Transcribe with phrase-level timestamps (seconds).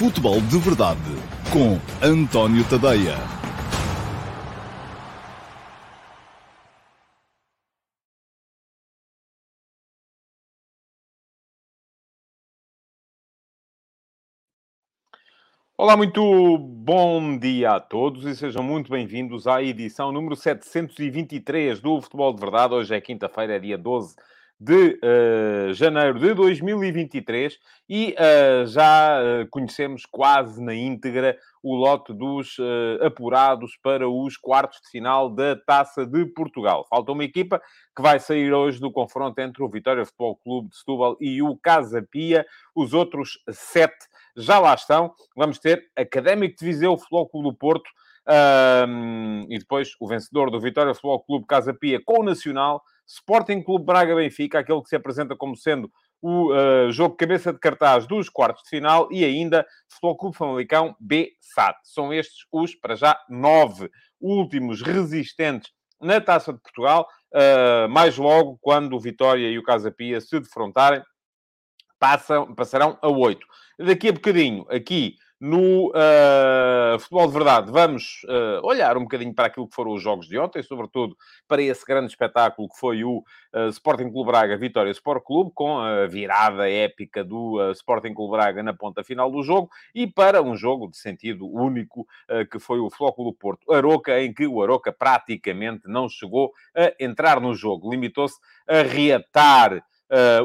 [0.00, 0.98] Futebol de Verdade
[1.52, 3.16] com António Tadeia.
[15.76, 22.00] Olá, muito bom dia a todos e sejam muito bem-vindos à edição número 723 do
[22.00, 22.72] Futebol de Verdade.
[22.72, 24.22] Hoje é quinta-feira, é dia 12 de
[24.62, 32.56] uh, janeiro de 2023 e uh, já uh, conhecemos quase na íntegra o lote dos
[33.02, 36.86] apurados para os quartos de final da Taça de Portugal.
[36.88, 37.60] Falta uma equipa
[37.94, 41.54] que vai sair hoje do confronto entre o Vitória Futebol Clube de Setúbal e o
[41.58, 42.46] Casa Pia.
[42.74, 45.12] Os outros sete já lá estão.
[45.36, 47.90] Vamos ter Académico de Viseu, Futebol Clube do Porto,
[48.88, 53.62] um, e depois o vencedor do Vitória Futebol Clube Casa Pia com o Nacional, Sporting
[53.62, 55.90] Clube Braga Benfica, aquele que se apresenta como sendo
[56.22, 60.94] o uh, jogo cabeça de cartaz dos quartos de final e ainda Futebol Clube Famalicão
[61.00, 61.76] B-SAT.
[61.82, 63.90] São estes os, para já, nove
[64.20, 69.90] últimos resistentes na Taça de Portugal, uh, mais logo quando o Vitória e o Casa
[69.90, 71.02] Pia se defrontarem,
[71.98, 73.46] passam, passarão a oito.
[73.78, 79.46] Daqui a bocadinho, aqui no uh, Futebol de Verdade, vamos uh, olhar um bocadinho para
[79.46, 81.16] aquilo que foram os jogos de ontem, sobretudo
[81.48, 83.24] para esse grande espetáculo que foi o
[83.54, 88.62] uh, Sporting Clube Braga Vitória Sport Clube, com a virada épica do Sporting Clube Braga
[88.62, 92.06] na ponta final do jogo, e para um jogo de sentido único,
[92.50, 93.72] que foi o Flóculo Porto.
[93.72, 99.82] Aroca, em que o Aroca praticamente não chegou a entrar no jogo, limitou-se a reatar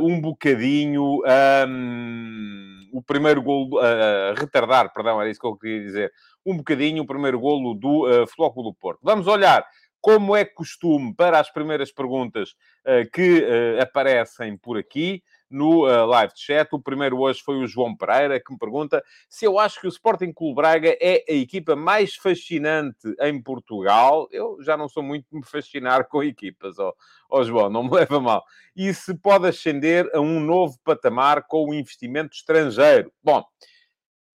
[0.01, 1.21] um bocadinho
[1.67, 6.13] um, o primeiro golo, uh, retardar, perdão, era isso que eu queria dizer,
[6.45, 8.99] um bocadinho o primeiro golo do uh, Futebol do Porto.
[9.03, 9.65] Vamos olhar
[9.99, 12.51] como é costume para as primeiras perguntas
[12.85, 15.21] uh, que uh, aparecem por aqui
[15.55, 16.67] no uh, live chat.
[16.73, 19.89] O primeiro hoje foi o João Pereira, que me pergunta se eu acho que o
[19.89, 24.27] Sporting Clube Braga é a equipa mais fascinante em Portugal.
[24.31, 26.93] Eu já não sou muito de me fascinar com equipas, ó,
[27.29, 28.43] ó João, não me leva mal.
[28.75, 33.11] E se pode ascender a um novo patamar com o investimento estrangeiro?
[33.23, 33.41] Bom,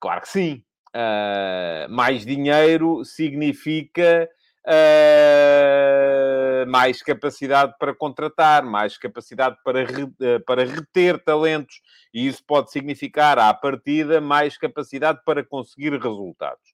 [0.01, 0.65] claro que sim.
[0.89, 4.29] Uh, mais dinheiro significa
[4.67, 11.81] uh, mais capacidade para contratar, mais capacidade para, re, uh, para reter talentos,
[12.13, 16.71] e isso pode significar, à partida, mais capacidade para conseguir resultados.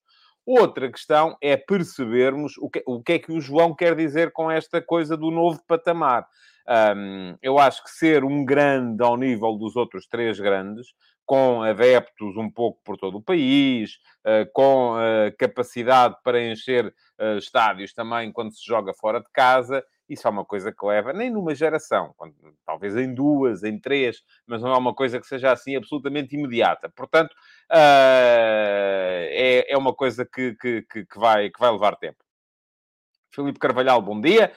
[0.47, 4.49] Outra questão é percebermos o que, o que é que o João quer dizer com
[4.49, 6.25] esta coisa do novo patamar.
[6.97, 10.95] Um, eu acho que ser um grande ao nível dos outros três grandes,
[11.27, 17.37] com adeptos um pouco por todo o país, uh, com uh, capacidade para encher uh,
[17.37, 21.29] estádios também quando se joga fora de casa, isso é uma coisa que leva, nem
[21.29, 22.15] numa geração,
[22.65, 26.89] talvez em duas, em três, mas não é uma coisa que seja assim absolutamente imediata.
[26.89, 27.35] Portanto,
[27.69, 32.19] é, é uma coisa que, que, que, vai, que vai levar tempo.
[33.33, 34.53] Filipe Carvalhal, bom dia.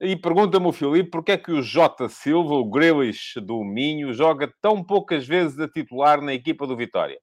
[0.00, 4.52] E pergunta-me o Filipe porque é que o Jota Silva, o Grealish do Minho, joga
[4.60, 7.18] tão poucas vezes a titular na equipa do Vitória.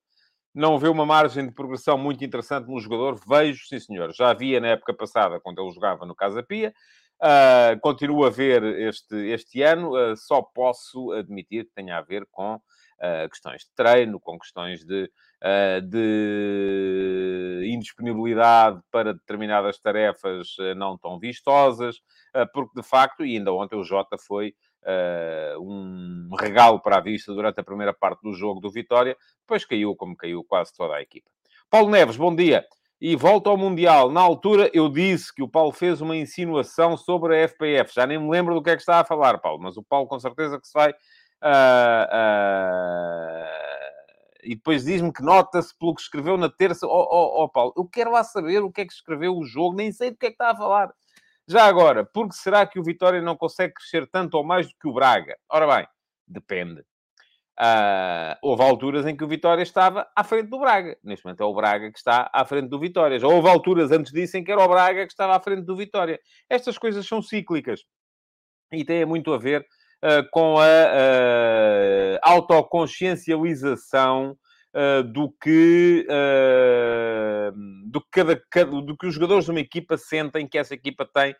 [0.55, 3.19] Não vê uma margem de progressão muito interessante no jogador?
[3.27, 4.11] Vejo, sim senhor.
[4.13, 6.73] Já havia na época passada, quando ele jogava no Casa Pia.
[7.21, 9.91] Uh, continuo a ver este, este ano.
[9.91, 12.59] Uh, só posso admitir que tenha a ver com
[13.03, 15.11] uh, questões de treino, com questões de,
[15.89, 21.97] de indisponibilidade para determinadas tarefas não tão vistosas.
[22.33, 27.01] Ah, porque de facto, e ainda ontem o Jota foi uh, um regalo para a
[27.01, 30.95] vista durante a primeira parte do jogo do Vitória, depois caiu como caiu quase toda
[30.95, 31.29] a equipa.
[31.69, 32.65] Paulo Neves, bom dia.
[32.99, 34.09] E volta ao Mundial.
[34.09, 37.93] Na altura eu disse que o Paulo fez uma insinuação sobre a FPF.
[37.93, 40.07] Já nem me lembro do que é que está a falar, Paulo, mas o Paulo
[40.07, 40.93] com certeza que se vai.
[41.43, 43.43] Uh, uh...
[44.45, 46.85] E depois diz-me que nota-se pelo que escreveu na terça.
[46.87, 49.75] Oh, oh, oh, Paulo, eu quero lá saber o que é que escreveu o jogo,
[49.75, 50.93] nem sei do que é que está a falar.
[51.47, 54.75] Já agora, por que será que o Vitória não consegue crescer tanto ou mais do
[54.79, 55.37] que o Braga?
[55.49, 55.87] Ora bem,
[56.27, 56.83] depende.
[57.59, 60.97] Uh, houve alturas em que o Vitória estava à frente do Braga.
[61.03, 63.19] Neste momento é o Braga que está à frente do Vitória.
[63.19, 65.75] Já houve alturas antes disso em que era o Braga que estava à frente do
[65.75, 66.19] Vitória.
[66.49, 67.83] Estas coisas são cíclicas
[68.71, 69.65] e têm muito a ver
[70.31, 74.37] com a uh, autoconsciencialização
[74.73, 76.07] uh, do que
[77.85, 81.35] do que, cada, do que os jogadores de uma equipa sentem que essa equipa tem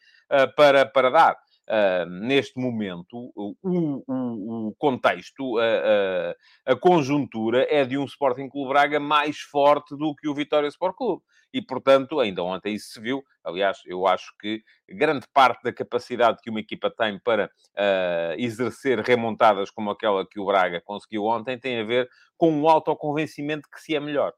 [0.55, 1.35] para, para dar.
[1.65, 8.69] Uh, neste momento, o, o, o contexto, a, a, conjuntura é de um Sporting Clube
[8.69, 11.23] Braga mais forte do que o Vitória Sport Clube.
[11.53, 13.23] E, portanto, ainda ontem isso se viu.
[13.43, 18.99] Aliás, eu acho que grande parte da capacidade que uma equipa tem para uh, exercer
[18.99, 23.79] remontadas como aquela que o Braga conseguiu ontem tem a ver com um autoconvencimento que
[23.79, 24.33] se é melhor.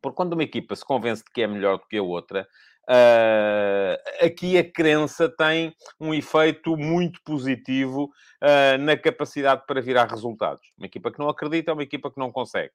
[0.00, 2.46] Porque quando uma equipa se convence de que é melhor do que a outra,
[2.88, 8.10] uh, aqui a crença tem um efeito muito positivo
[8.42, 10.62] uh, na capacidade para virar resultados.
[10.76, 12.72] Uma equipa que não acredita é uma equipa que não consegue.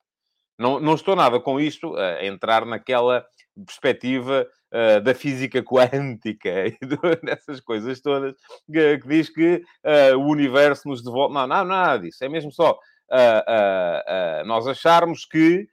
[0.57, 3.25] Não, não estou nada com isto a entrar naquela
[3.65, 6.77] perspectiva uh, da física quântica e
[7.23, 8.35] dessas coisas todas
[8.71, 11.33] que, que diz que uh, o universo nos devolve.
[11.33, 12.23] Não, não, nada disso.
[12.23, 15.67] É mesmo só uh, nós acharmos que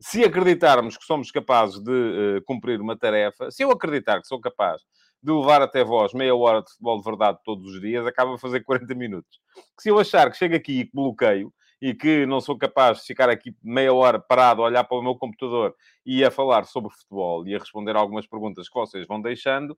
[0.00, 4.82] se acreditarmos que somos capazes de cumprir uma tarefa, se eu acreditar que sou capaz
[5.22, 8.38] de levar até vós meia hora de futebol de verdade todos os dias, acaba a
[8.38, 9.38] fazer 40 minutos.
[9.76, 12.98] Que se eu achar que chego aqui e que bloqueio, e que não sou capaz
[12.98, 15.74] de ficar aqui meia hora parado a olhar para o meu computador
[16.04, 19.76] e a falar sobre futebol e a responder algumas perguntas que vocês vão deixando,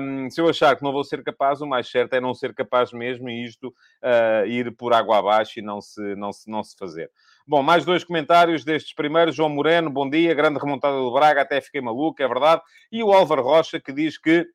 [0.00, 2.52] um, se eu achar que não vou ser capaz, o mais certo é não ser
[2.54, 6.64] capaz mesmo e isto uh, ir por água abaixo e não se, não, se, não
[6.64, 7.10] se fazer.
[7.46, 9.34] Bom, mais dois comentários destes primeiros.
[9.34, 12.62] João Moreno, bom dia, grande remontada do Braga, até fiquei maluco, é verdade.
[12.90, 14.46] E o Álvaro Rocha, que diz que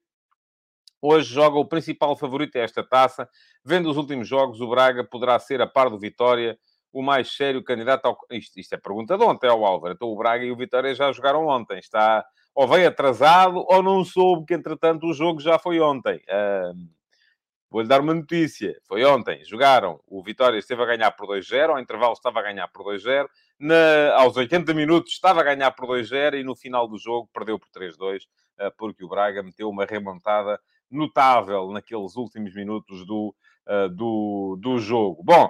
[1.02, 3.30] Hoje joga o principal favorito a esta taça.
[3.64, 6.58] Vendo os últimos jogos, o Braga poderá ser, a par do Vitória,
[6.92, 8.18] o mais sério candidato ao...
[8.32, 9.94] Isto, isto é pergunta de ontem ao Álvaro.
[9.94, 11.78] Então o Braga e o Vitória já jogaram ontem.
[11.78, 12.26] Está...
[12.56, 16.16] Ou veio atrasado, ou não soube que, entretanto, o jogo já foi ontem.
[16.16, 16.98] Uh...
[17.70, 18.74] Vou-lhe dar uma notícia.
[18.88, 19.44] Foi ontem.
[19.46, 20.00] Jogaram.
[20.08, 21.72] O Vitória esteve a ganhar por 2-0.
[21.72, 23.28] Ao intervalo estava a ganhar por 2-0.
[23.60, 24.14] Na...
[24.16, 26.40] Aos 80 minutos estava a ganhar por 2-0.
[26.40, 28.22] E no final do jogo perdeu por 3-2.
[28.60, 30.60] Uh, porque o Braga meteu uma remontada
[30.90, 33.36] notável naqueles últimos minutos do,
[33.68, 35.22] uh, do, do jogo.
[35.24, 35.50] Bom,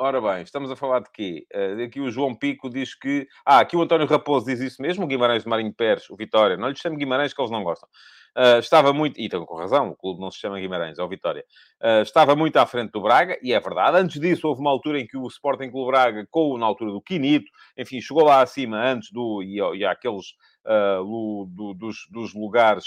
[0.00, 1.44] Ora bem, estamos a falar de quê?
[1.52, 3.26] Uh, aqui o João Pico diz que...
[3.44, 6.56] Ah, aqui o António Raposo diz isso mesmo, o Guimarães de Marinho Pérez, o Vitória.
[6.56, 7.88] Não lhe chamo Guimarães que eles não gostam.
[8.36, 9.18] Uh, estava muito...
[9.20, 11.44] E estão com razão, o clube não se chama Guimarães, é o Vitória.
[11.82, 13.96] Uh, estava muito à frente do Braga, e é verdade.
[13.96, 17.02] Antes disso, houve uma altura em que o Sporting Clube Braga, com, na altura do
[17.02, 19.42] Quinito, enfim, chegou lá acima antes do...
[19.42, 20.26] E, e àqueles...
[20.64, 22.84] Uh, do, dos, dos, lugares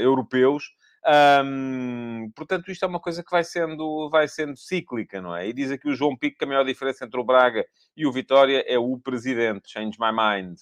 [0.00, 0.64] europeus.
[2.34, 5.48] Portanto, isto é uma coisa que vai sendo, vai sendo cíclica, não é?
[5.48, 7.66] E diz aqui o João Pico que a maior diferença entre o Braga
[7.96, 9.70] e o Vitória é o presidente.
[9.70, 10.58] Change my mind.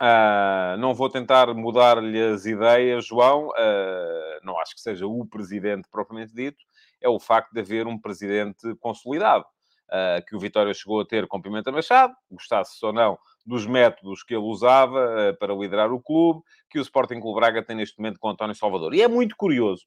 [0.00, 3.48] Uh, não vou tentar mudar-lhe as ideias, João.
[3.48, 6.58] Uh, não acho que seja o presidente propriamente dito.
[7.00, 9.44] É o facto de haver um presidente consolidado.
[9.90, 14.22] Uh, que o Vitória chegou a ter com Pimenta Machado, gostasse ou não dos métodos
[14.22, 17.98] que ele usava uh, para liderar o clube, que o Sporting Clube Braga tem neste
[17.98, 18.94] momento com António Salvador.
[18.94, 19.84] E é muito curioso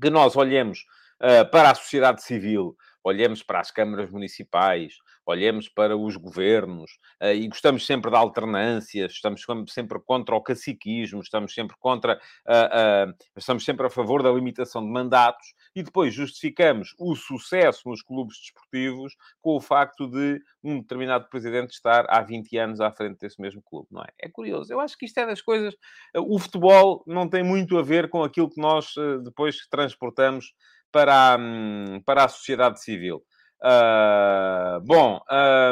[0.00, 0.86] que nós olhemos
[1.20, 4.94] uh, para a sociedade civil, olhemos para as câmaras municipais,
[5.24, 6.92] olhemos para os governos
[7.22, 13.10] uh, e gostamos sempre da alternância, estamos sempre contra o caciquismo, estamos sempre contra, uh,
[13.10, 18.02] uh, estamos sempre a favor da limitação de mandatos e depois justificamos o sucesso nos
[18.02, 23.18] clubes desportivos com o facto de um determinado presidente estar há 20 anos à frente
[23.18, 24.08] desse mesmo clube, não é?
[24.18, 24.72] É curioso.
[24.72, 25.74] Eu acho que isto é das coisas...
[26.14, 30.52] O futebol não tem muito a ver com aquilo que nós depois transportamos
[30.90, 33.24] para a, hum, para a sociedade civil.
[33.62, 35.20] Uh, bom,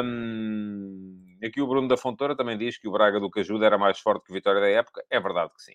[0.05, 3.99] um, aqui o Bruno da Fontoura também diz que o Braga do Cajuda era mais
[3.99, 5.03] forte que o Vitória da época.
[5.09, 5.73] É verdade que sim.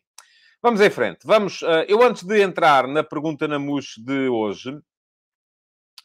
[0.63, 1.21] Vamos em frente.
[1.25, 4.79] Vamos, uh, eu antes de entrar na pergunta na MUS de hoje,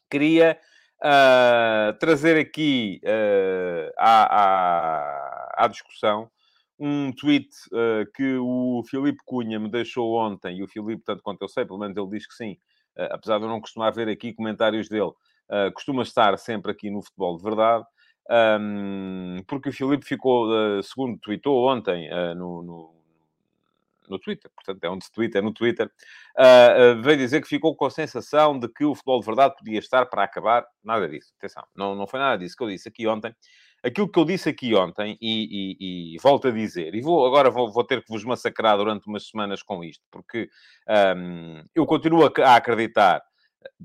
[0.09, 0.59] queria
[1.03, 2.99] uh, trazer aqui
[3.97, 6.29] à, à, à, discussão
[6.79, 7.49] um tweet
[8.15, 11.77] que o Filipe Cunha me deixou ontem, e o Filipe, tanto quanto eu sei, pelo
[11.77, 12.57] menos ele diz que sim,
[13.11, 15.11] apesar de eu não costumar ver aqui comentários dele,
[15.49, 17.85] uh, costuma estar sempre aqui no futebol de verdade,
[18.61, 22.95] um, porque o Filipe ficou, uh, segundo tweetou ontem uh, no, no,
[24.07, 25.91] no, Twitter, portanto é se Twitter, é no Twitter,
[27.01, 30.05] veio dizer que ficou com a sensação de que o futebol de verdade podia estar
[30.05, 30.65] para acabar.
[30.83, 33.35] Nada disso, atenção, não, não foi nada disso que eu disse aqui ontem
[33.83, 37.49] aquilo que eu disse aqui ontem, e, e, e volto a dizer, e vou, agora
[37.49, 40.49] vou, vou, ter que vos massacrar durante umas semanas com isto, porque
[41.17, 43.21] um, eu continuo a, a, acreditar.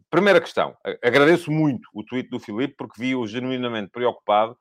[0.08, 4.56] Primeira questão, agradeço muito o tweet do Filipe, porque vi-o genuinamente preocupado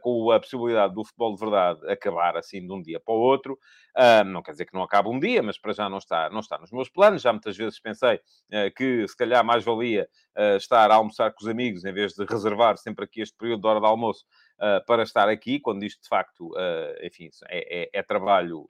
[0.00, 3.58] com a possibilidade do futebol de verdade acabar assim de um dia para o outro.
[3.96, 6.40] Uh, não quer dizer que não acabe um dia, mas para já não está, não
[6.40, 7.22] está nos meus planos.
[7.22, 10.08] Já muitas vezes pensei uh, que se calhar mais valia
[10.56, 13.68] estar a almoçar com os amigos em vez de reservar sempre aqui este período de
[13.68, 14.24] hora de almoço
[14.84, 16.52] para estar aqui, quando isto de facto,
[17.00, 18.66] enfim, é, é, é trabalho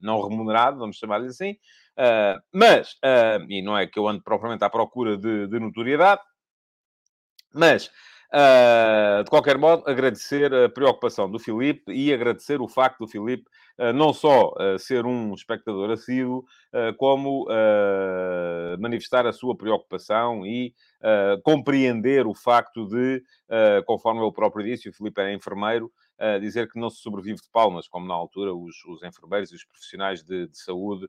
[0.00, 1.56] não remunerado, vamos chamar-lhe assim.
[1.98, 6.22] Uh, mas, uh, e não é que eu ando propriamente à procura de, de notoriedade,
[7.52, 7.90] mas
[8.30, 13.48] Uh, de qualquer modo, agradecer a preocupação do Filipe e agradecer o facto do Filipe
[13.78, 16.44] uh, não só uh, ser um espectador assíduo,
[16.98, 17.46] como
[18.78, 20.74] manifestar a sua preocupação e
[21.42, 23.22] compreender o facto de,
[23.86, 25.90] conforme ele próprio disse, o Filipe era enfermeiro,
[26.42, 29.64] dizer que não se sobrevive de palmas, como na altura os, os enfermeiros e os
[29.64, 31.08] profissionais de, de saúde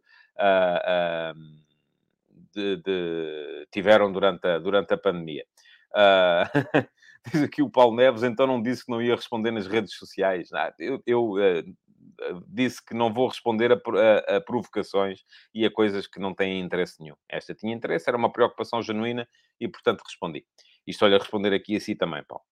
[2.53, 5.45] de, de, tiveram durante a, durante a pandemia.
[5.91, 6.87] Uh,
[7.27, 10.51] diz aqui o Paulo Neves, então não disse que não ia responder nas redes sociais.
[10.53, 15.21] Ah, eu, eu uh, disse que não vou responder a, a, a, provocações
[15.53, 17.15] e a coisas que não têm interesse nenhum.
[17.29, 19.27] Esta tinha interesse, era uma preocupação genuína
[19.59, 20.45] e, portanto, respondi.
[20.85, 22.43] E estou-lhe a responder aqui assim também, Paulo.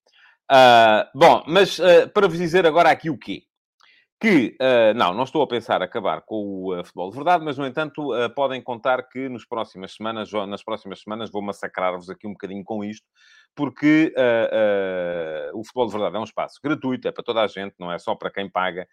[0.50, 3.42] Uh, bom, mas uh, para vos dizer agora aqui o quê?
[4.20, 7.56] que, uh, não, não estou a pensar acabar com o uh, futebol de verdade, mas,
[7.56, 12.26] no entanto, uh, podem contar que nos próximas semanas, nas próximas semanas, vou massacrar-vos aqui
[12.26, 13.06] um bocadinho com isto,
[13.58, 14.14] porque
[15.52, 17.98] o futebol de verdade é um espaço gratuito, é para toda a gente, não é
[17.98, 18.86] só para quem paga,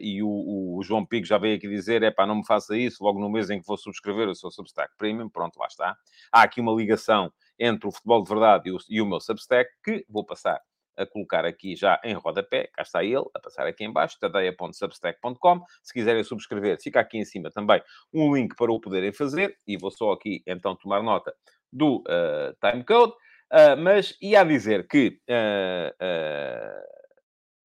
[0.00, 3.02] e o, o, João Pico já veio aqui dizer, é pá, não me faça isso,
[3.02, 5.96] logo no mês em que vou subscrever o seu Substack Premium, pronto, lá está.
[6.30, 9.68] Há aqui uma ligação entre o futebol de verdade e o, e o meu Substack,
[9.82, 10.60] que vou passar
[10.96, 15.64] a colocar aqui já em rodapé, cá está ele, a passar aqui em baixo, tadeia.substack.com.
[15.82, 17.82] Se quiserem subscrever, fica aqui em cima também
[18.14, 21.34] um link para o poderem fazer, e vou só aqui então tomar nota
[21.72, 23.12] do uh, timecode.
[23.52, 26.86] Uh, mas ia a dizer que uh,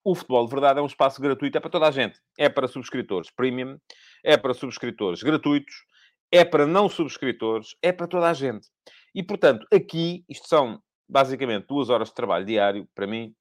[0.04, 2.20] o futebol de verdade é um espaço gratuito, é para toda a gente.
[2.38, 3.78] É para subscritores premium,
[4.24, 5.74] é para subscritores gratuitos,
[6.32, 8.68] é para não subscritores, é para toda a gente.
[9.14, 13.34] E, portanto, aqui, isto são basicamente duas horas de trabalho diário, para mim,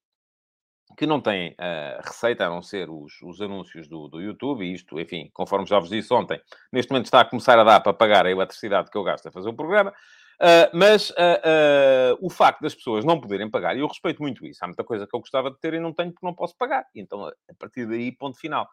[0.97, 4.73] que não têm uh, receita, a não ser os, os anúncios do, do YouTube, e
[4.73, 6.39] isto, enfim, conforme já vos disse ontem,
[6.71, 9.31] neste momento está a começar a dar para pagar a eletricidade que eu gasto a
[9.31, 9.93] fazer o programa,
[10.41, 14.43] Uh, mas uh, uh, o facto das pessoas não poderem pagar, e eu respeito muito
[14.43, 16.57] isso, há muita coisa que eu gostava de ter e não tenho porque não posso
[16.57, 16.85] pagar.
[16.95, 18.67] Então, a partir daí, ponto final.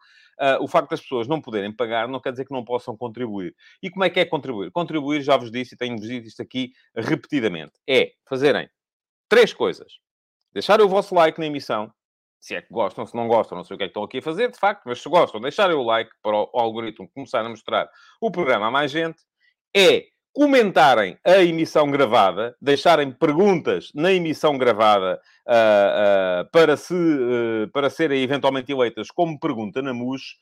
[0.61, 3.55] o facto das pessoas não poderem pagar não quer dizer que não possam contribuir.
[3.83, 4.71] E como é que é contribuir?
[4.71, 8.67] Contribuir, já vos disse e tenho-vos dito isto aqui repetidamente, é fazerem
[9.29, 9.99] Três coisas.
[10.51, 11.93] Deixarem o vosso like na emissão,
[12.39, 14.17] se é que gostam, se não gostam, não sei o que é que estão aqui
[14.17, 17.49] a fazer, de facto, mas se gostam, deixarem o like para o, algoritmo começar a
[17.49, 17.87] mostrar
[18.19, 19.21] o programa a mais gente,
[19.75, 27.67] é comentarem a emissão gravada, deixarem perguntas na emissão gravada uh, uh, para, se, uh,
[27.73, 30.37] para serem eventualmente eleitas como pergunta na MUS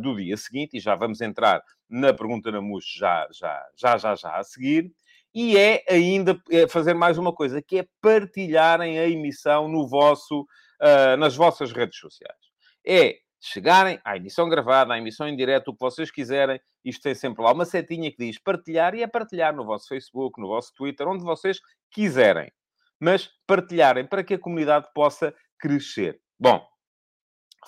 [0.00, 4.14] do dia seguinte, e já vamos entrar na pergunta na MUS já, já, já, já,
[4.14, 4.90] já a seguir
[5.34, 10.46] e é ainda é fazer mais uma coisa, que é partilharem a emissão no vosso,
[11.18, 12.38] nas vossas redes sociais.
[12.82, 17.14] É chegarem à emissão gravada, à emissão em direto, o que vocês quiserem, isto tem
[17.14, 20.72] sempre lá uma setinha que diz partilhar, e é partilhar no vosso Facebook, no vosso
[20.74, 21.58] Twitter, onde vocês
[21.90, 22.50] quiserem.
[23.00, 26.20] Mas partilharem para que a comunidade possa crescer.
[26.38, 26.66] Bom,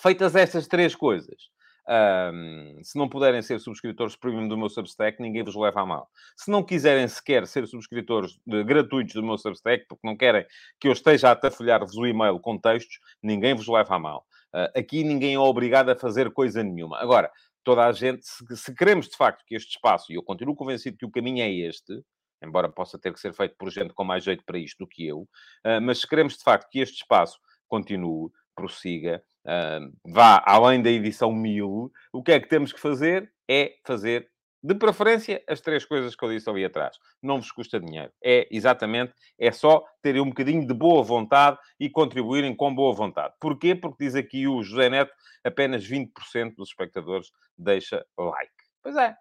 [0.01, 1.51] feitas estas três coisas,
[1.91, 6.09] um, se não puderem ser subscritores premium do meu Substack, ninguém vos leva a mal.
[6.37, 10.47] Se não quiserem sequer ser subscritores de, gratuitos do meu Substack, porque não querem
[10.79, 14.25] que eu esteja a tafolhar-vos o e-mail com textos, ninguém vos leva a mal.
[14.55, 16.99] Uh, aqui ninguém é obrigado a fazer coisa nenhuma.
[16.99, 17.31] Agora,
[17.65, 20.97] toda a gente, se, se queremos de facto que este espaço, e eu continuo convencido
[20.97, 22.03] que o caminho é este,
[22.43, 25.07] embora possa ter que ser feito por gente com mais jeito para isto do que
[25.07, 27.39] eu, uh, mas se queremos de facto que este espaço
[27.69, 33.33] continue, prossiga, uh, vá além da edição 1000, o que é que temos que fazer?
[33.49, 34.30] É fazer,
[34.63, 36.99] de preferência, as três coisas que eu disse ali atrás.
[37.23, 38.13] Não vos custa dinheiro.
[38.23, 43.35] É exatamente, é só terem um bocadinho de boa vontade e contribuírem com boa vontade.
[43.41, 43.75] Porquê?
[43.75, 45.13] Porque diz aqui o José Neto,
[45.45, 48.53] apenas 20% dos espectadores deixa like.
[48.83, 49.17] Pois é,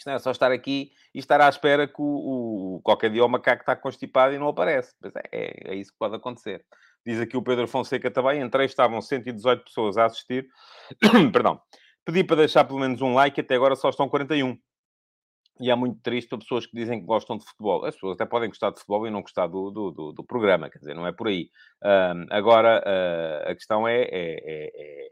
[0.00, 3.22] isto não é só estar aqui e estar à espera que o, o qualquer dia
[3.22, 4.94] o macaco está constipado e não aparece.
[4.98, 6.64] Pois é, é, é, isso que pode acontecer.
[7.06, 8.40] Diz aqui o Pedro Fonseca também.
[8.40, 10.48] Entrei, estavam 118 pessoas a assistir.
[11.32, 11.60] Perdão.
[12.04, 14.58] Pedi para deixar pelo menos um like, até agora só estão 41.
[15.60, 17.84] E é muito triste para pessoas que dizem que gostam de futebol.
[17.84, 20.70] As pessoas até podem gostar de futebol e não gostar do, do, do, do programa,
[20.70, 21.50] quer dizer, não é por aí.
[21.82, 25.10] Uh, agora, uh, a questão é, é, é,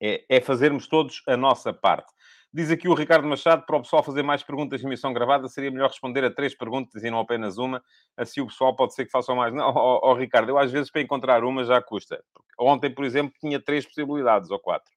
[0.00, 2.10] é, é fazermos todos a nossa parte.
[2.52, 5.70] Diz aqui o Ricardo Machado, para o pessoal fazer mais perguntas em emissão gravada, seria
[5.70, 7.80] melhor responder a três perguntas e não apenas uma.
[8.16, 9.54] Assim o pessoal pode ser que façam mais.
[9.54, 12.20] Não, oh, oh, Ricardo, eu às vezes para encontrar uma já custa.
[12.58, 14.90] Ontem, por exemplo, tinha três possibilidades ou quatro.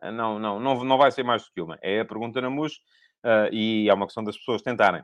[0.00, 1.78] Ah, não, não, não, não vai ser mais do que uma.
[1.82, 2.76] É a pergunta na MUS
[3.24, 5.02] uh, e é uma questão das pessoas tentarem.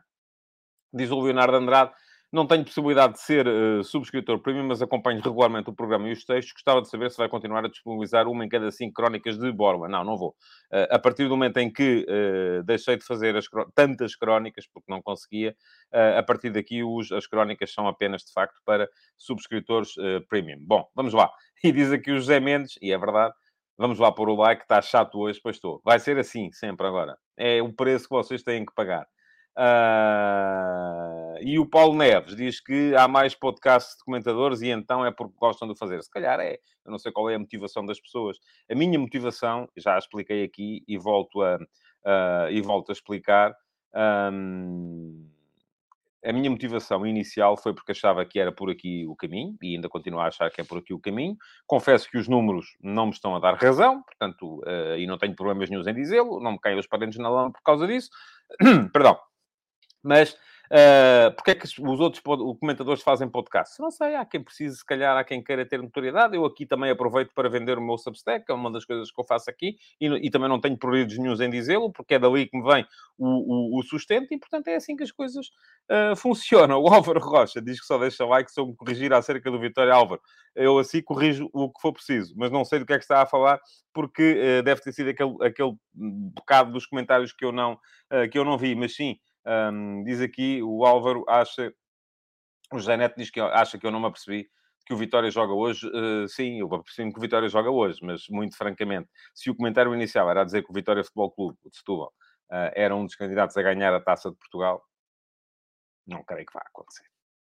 [0.92, 1.92] Diz o Leonardo Andrade,
[2.32, 6.24] Não tenho possibilidade de ser uh, subscritor premium, mas acompanho regularmente o programa e os
[6.24, 6.52] textos.
[6.52, 9.88] Gostava de saber se vai continuar a disponibilizar uma em cada cinco crónicas de Borba.
[9.88, 10.30] Não, não vou.
[10.72, 14.90] Uh, a partir do momento em que uh, deixei de fazer as, tantas crónicas, porque
[14.90, 15.56] não conseguia,
[15.92, 19.94] a partir daqui os, as crónicas são apenas, de facto, para subscritores
[20.28, 20.58] premium.
[20.60, 21.30] Bom, vamos lá.
[21.62, 23.32] E diz aqui o José Mendes, e é verdade,
[23.76, 25.80] vamos lá pôr o like, está chato hoje, pois estou.
[25.84, 27.16] Vai ser assim, sempre agora.
[27.36, 29.06] É o preço que vocês têm que pagar.
[29.56, 35.12] Uh, e o Paulo Neves diz que há mais podcasts de comentadores e então é
[35.12, 36.02] porque gostam de fazer.
[36.02, 36.58] Se calhar é.
[36.84, 38.38] Eu não sei qual é a motivação das pessoas.
[38.70, 43.54] A minha motivação, já expliquei aqui e volto a, uh, e volto a explicar.
[44.32, 45.30] Um,
[46.24, 49.88] a minha motivação inicial foi porque achava que era por aqui o caminho e ainda
[49.88, 51.36] continuo a achar que é por aqui o caminho.
[51.66, 55.36] Confesso que os números não me estão a dar razão, portanto, uh, e não tenho
[55.36, 58.08] problemas nenhum em dizê-lo, não me caem os parentes na lama por causa disso.
[58.92, 59.18] Perdão.
[60.02, 60.36] Mas
[60.74, 62.20] Uh, porque é que os outros
[62.58, 63.80] comentadores fazem podcast?
[63.80, 66.34] Não sei, há quem precise, se calhar, há quem queira ter notoriedade.
[66.34, 69.24] Eu aqui também aproveito para vender o meu Substack, é uma das coisas que eu
[69.24, 72.58] faço aqui, e, e também não tenho prioridades nenhum em dizê-lo, porque é dali que
[72.58, 72.84] me vem
[73.16, 75.46] o, o, o, sustento, e portanto é assim que as coisas
[75.88, 76.82] uh, funcionam.
[76.82, 79.94] O Álvaro Rocha diz que só deixa like se eu me corrigir acerca do Vitória
[79.94, 80.20] Álvaro.
[80.56, 83.22] Eu assim corrijo o que for preciso, mas não sei do que é que está
[83.22, 83.60] a falar,
[83.92, 87.78] porque uh, deve ter sido aquele, aquele bocado dos comentários que eu não,
[88.32, 89.16] que eu não vi, mas sim.
[89.46, 91.72] Um, diz aqui o Álvaro, acha.
[92.72, 94.50] O José Neto diz que acha que eu não me apercebi
[94.86, 95.86] que o Vitória joga hoje.
[95.88, 99.94] Uh, sim, eu apercebi que o Vitória joga hoje, mas muito francamente, se o comentário
[99.94, 102.12] inicial era a dizer que o Vitória Futebol Clube, de Setúbal,
[102.50, 104.84] uh, era um dos candidatos a ganhar a taça de Portugal,
[106.06, 107.06] não creio que vá acontecer.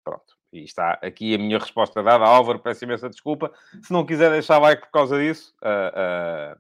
[0.04, 0.38] Pronto.
[0.52, 2.26] E está aqui a minha resposta dada.
[2.26, 3.54] Álvaro, peço imensa desculpa.
[3.84, 6.60] Se não quiser deixar like por causa disso, uh,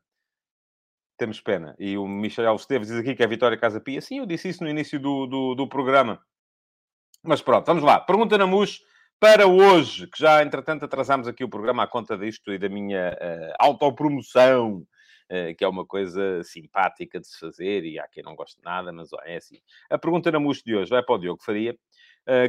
[1.19, 1.75] temos pena.
[1.77, 4.01] E o Michel Esteves diz aqui que é Vitória Casa Pia.
[4.01, 6.19] Sim, eu disse isso no início do, do, do programa.
[7.21, 7.99] Mas pronto, vamos lá.
[7.99, 8.81] Pergunta na MUS
[9.19, 13.11] para hoje, que já, entretanto, atrasámos aqui o programa à conta disto e da minha
[13.11, 18.33] uh, autopromoção, uh, que é uma coisa simpática de se fazer e há quem não
[18.33, 19.59] goste de nada, mas ó, é assim.
[19.89, 21.77] A pergunta na MUS de hoje vai para o Diogo Faria,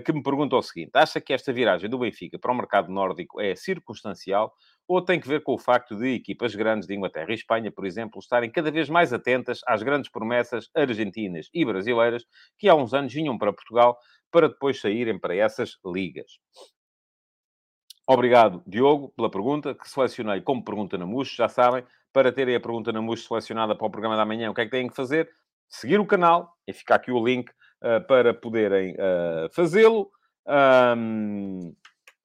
[0.04, 3.40] que me pergunta o seguinte: acha que esta viragem do Benfica para o mercado nórdico
[3.40, 4.52] é circunstancial
[4.87, 7.87] ou tem que ver com o facto de equipas grandes de Inglaterra e Espanha, por
[7.87, 12.25] exemplo, estarem cada vez mais atentas às grandes promessas argentinas e brasileiras
[12.58, 13.99] que há uns anos vinham para Portugal
[14.30, 16.38] para depois saírem para essas ligas.
[18.06, 21.32] Obrigado, Diogo, pela pergunta, que selecionei como pergunta na MUS.
[21.32, 24.54] Já sabem, para terem a pergunta na MUS selecionada para o programa da manhã, o
[24.54, 25.30] que é que têm que fazer?
[25.69, 27.52] Seguir o canal, e fica aqui o link
[28.06, 30.10] para poderem uh, fazê-lo.
[30.47, 31.75] Um,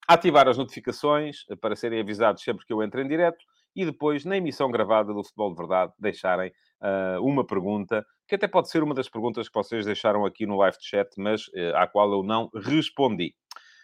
[0.07, 3.43] ativar as notificações eh, para serem avisados sempre que eu entre em direto
[3.75, 6.49] e depois, na emissão gravada do Futebol de Verdade, deixarem
[6.81, 10.55] uh, uma pergunta, que até pode ser uma das perguntas que vocês deixaram aqui no
[10.55, 13.35] live chat, mas uh, à qual eu não respondi.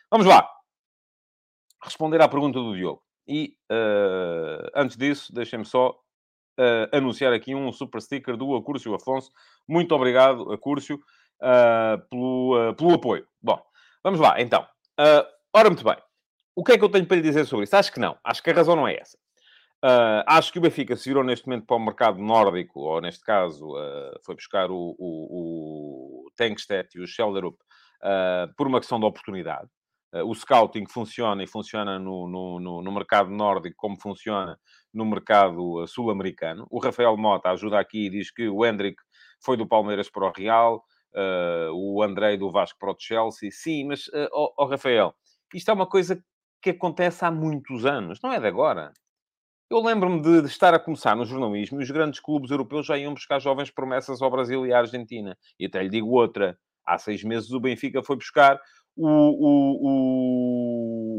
[0.09, 0.47] Vamos lá!
[1.83, 3.03] Responder à pergunta do Diogo.
[3.27, 5.97] E, uh, antes disso, deixem-me só
[6.91, 9.31] anunciar aqui um super sticker do Acúrcio Afonso.
[9.67, 10.99] Muito obrigado, Acúrcio,
[12.09, 13.27] pelo, pelo apoio.
[13.41, 13.61] Bom,
[14.03, 14.65] vamos lá, então.
[15.53, 15.97] ora, muito bem.
[16.55, 17.75] O que é que eu tenho para lhe dizer sobre isso?
[17.75, 18.17] Acho que não.
[18.23, 19.17] Acho que a razão não é essa.
[19.83, 23.23] Uh, acho que o Benfica se virou neste momento para o mercado nórdico, ou neste
[23.23, 26.31] caso uh, foi buscar o, o, o
[26.95, 29.67] e o Schelderup uh, por uma questão de oportunidade.
[30.25, 34.57] o scouting funciona e funciona no, no, no, no, mercado nórdico como funciona
[34.93, 36.67] no mercado sul-americano.
[36.69, 39.01] O Rafael Mota ajuda aqui e diz que o Hendrick
[39.43, 40.83] foi do Palmeiras para o Real,
[41.73, 43.49] o Andrei do Vasco para o Chelsea.
[43.51, 45.13] Sim, mas, oh, oh, Rafael,
[45.53, 46.23] isto é uma coisa
[46.61, 48.93] que acontece há muitos anos, não é de agora.
[49.69, 52.97] Eu lembro-me de, de, estar a começar no jornalismo e os grandes clubes europeus já
[52.97, 55.37] iam buscar jovens promessas ao Brasil e à Argentina.
[55.57, 56.57] E até lhe digo outra.
[56.85, 58.59] Há seis meses o Benfica foi buscar
[58.97, 60.70] o, o, o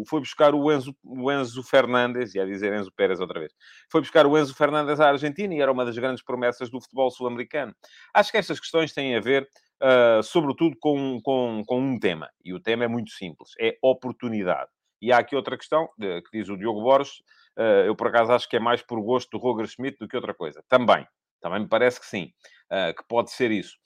[0.06, 3.52] foi buscar o Enzo, o Enzo Fernandes, ia dizer Enzo Pérez outra vez,
[3.90, 7.10] foi buscar o Enzo Fernandes à Argentina e era uma das grandes promessas do futebol
[7.10, 7.74] sul-americano.
[8.14, 9.48] Acho que estas questões têm a ver,
[9.82, 12.30] uh, sobretudo, com, com, com um tema.
[12.44, 14.70] E o tema é muito simples: é oportunidade.
[15.00, 17.22] E há aqui outra questão, que diz o Diogo Borges,
[17.56, 20.16] eh, eu por acaso acho que é mais por gosto do Roger Schmidt do que
[20.16, 20.64] outra coisa.
[20.68, 21.06] Também,
[21.40, 22.32] também me parece que sim,
[22.70, 23.76] eh, que pode ser isso.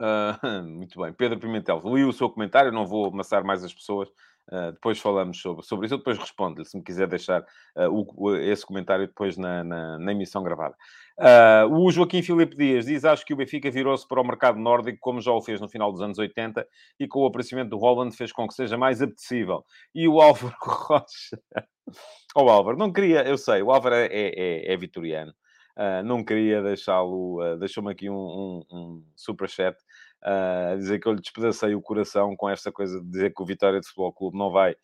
[0.00, 4.08] Uh, muito bem, Pedro Pimentel, li o seu comentário, não vou amassar mais as pessoas,
[4.52, 8.36] uh, depois falamos sobre, sobre isso, eu depois respondo-lhe, se me quiser deixar uh, o,
[8.36, 10.76] esse comentário depois na, na, na emissão gravada.
[11.72, 15.20] O Joaquim Filipe Dias diz: Acho que o Benfica virou-se para o mercado nórdico, como
[15.20, 16.64] já o fez no final dos anos 80,
[17.00, 19.64] e com o aparecimento do Holland fez com que seja mais apetecível.
[19.92, 21.40] E o Álvaro Rocha.
[22.36, 25.34] o oh, Álvaro, não queria, eu sei, o Álvaro é, é, é vitoriano.
[25.78, 29.78] Uh, não queria deixá-lo, uh, deixou-me aqui um, um, um superchat
[30.24, 33.46] uh, dizer que eu lhe despedacei o coração com esta coisa de dizer que o
[33.46, 34.74] Vitória de Futebol Clube não vai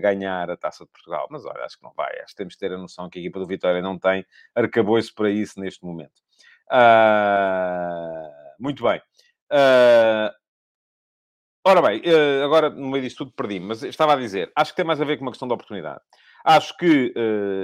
[0.00, 1.26] ganhar a Taça de Portugal.
[1.30, 2.10] Mas olha, acho que não vai.
[2.20, 5.14] Acho que temos de ter a noção que a equipa do Vitória não tem arcabouço
[5.14, 6.26] para isso neste momento.
[6.70, 9.00] Uh, muito bem.
[9.52, 10.30] Uh,
[11.64, 14.76] ora bem, uh, agora no meio disto tudo perdi mas estava a dizer, acho que
[14.76, 16.00] tem mais a ver com uma questão de oportunidade.
[16.44, 17.12] Acho que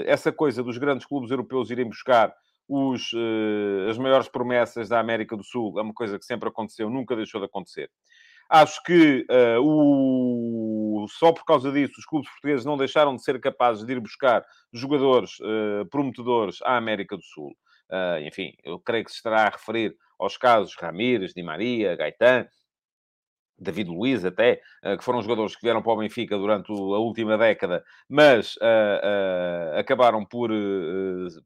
[0.07, 2.35] essa coisa dos grandes clubes europeus irem buscar
[2.73, 3.13] os,
[3.89, 7.41] as maiores promessas da América do Sul é uma coisa que sempre aconteceu, nunca deixou
[7.41, 7.91] de acontecer.
[8.49, 9.27] Acho que
[9.63, 11.07] o...
[11.09, 14.45] só por causa disso os clubes portugueses não deixaram de ser capazes de ir buscar
[14.73, 15.39] jogadores
[15.91, 17.57] prometedores à América do Sul.
[17.93, 22.47] Uh, enfim, eu creio que se estará a referir aos casos Ramírez, Di Maria, Gaetan,
[23.63, 27.39] David Luiz até, uh, que foram jogadores que vieram para o Benfica durante a última
[27.39, 30.51] década, mas uh, acabaram por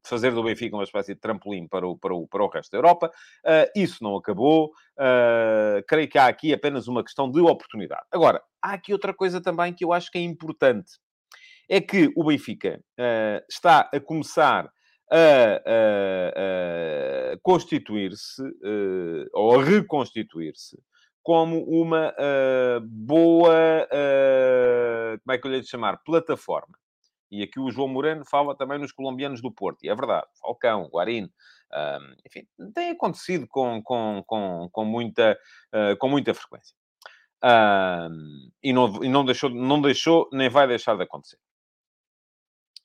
[0.02, 2.78] fazer do Benfica uma espécie de trampolim para o, para o, para o resto da
[2.78, 3.10] Europa.
[3.74, 4.72] isso não acabou.
[5.86, 8.02] creio que há aqui apenas uma questão de oportunidade.
[8.10, 10.92] Agora, há aqui outra coisa também que eu acho que é importante.
[11.68, 12.80] É que o Benfica
[13.48, 14.70] está a começar
[15.10, 20.76] a, a, a constituir-se uh, ou a reconstituir-se
[21.26, 26.78] como uma uh, boa, uh, como é que eu lhe de chamar, plataforma.
[27.32, 30.84] E aqui o João Moreno fala também nos colombianos do Porto, e é verdade, Falcão,
[30.84, 31.28] Guarín,
[32.24, 35.36] enfim, tem acontecido com, com, com, com muita,
[35.98, 36.76] com muita frequência.
[38.62, 41.38] e não, e não, deixou, não deixou, nem vai deixar de acontecer.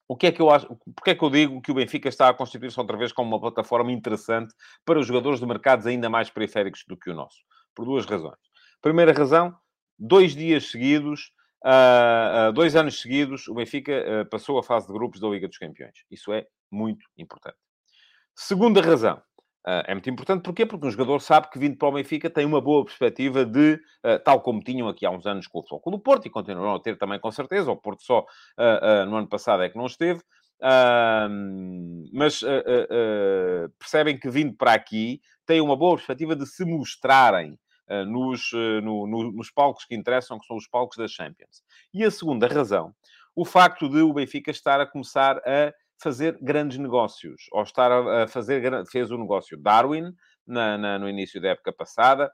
[0.08, 0.68] O que é que eu acho?
[0.96, 3.40] Porque é que eu digo que o Benfica está a constituir-se outra vez como uma
[3.40, 4.52] plataforma interessante
[4.84, 7.38] para os jogadores de mercados ainda mais periféricos do que o nosso?
[7.76, 8.40] Por duas razões.
[8.82, 9.56] Primeira razão,
[9.98, 11.32] dois dias seguidos,
[11.66, 15.58] uh, dois anos seguidos, o Benfica uh, passou a fase de grupos da Liga dos
[15.58, 15.94] Campeões.
[16.10, 17.58] Isso é muito importante.
[18.36, 19.22] Segunda razão,
[19.62, 20.66] Uh, é muito importante, porquê?
[20.66, 24.18] Porque um jogador sabe que vindo para o Benfica tem uma boa perspectiva de, uh,
[24.24, 26.80] tal como tinham aqui há uns anos com o Futebol do Porto, e continuarão a
[26.80, 30.22] ter também com certeza, o Porto só uh, no ano passado é que não esteve,
[32.14, 32.42] mas
[33.80, 35.20] percebem que vindo para aqui
[35.52, 37.60] têm uma boa perspectiva de se mostrarem
[38.08, 41.62] nos, no, no, nos palcos que interessam, que são os palcos da Champions.
[41.94, 42.96] E a segunda razão,
[43.36, 48.28] o facto de o Benfica estar a começar a fazer grandes negócios, ou estar a,
[48.30, 50.14] fazer, fez o negócio Darwin
[50.48, 52.32] na, na, no início da época passada,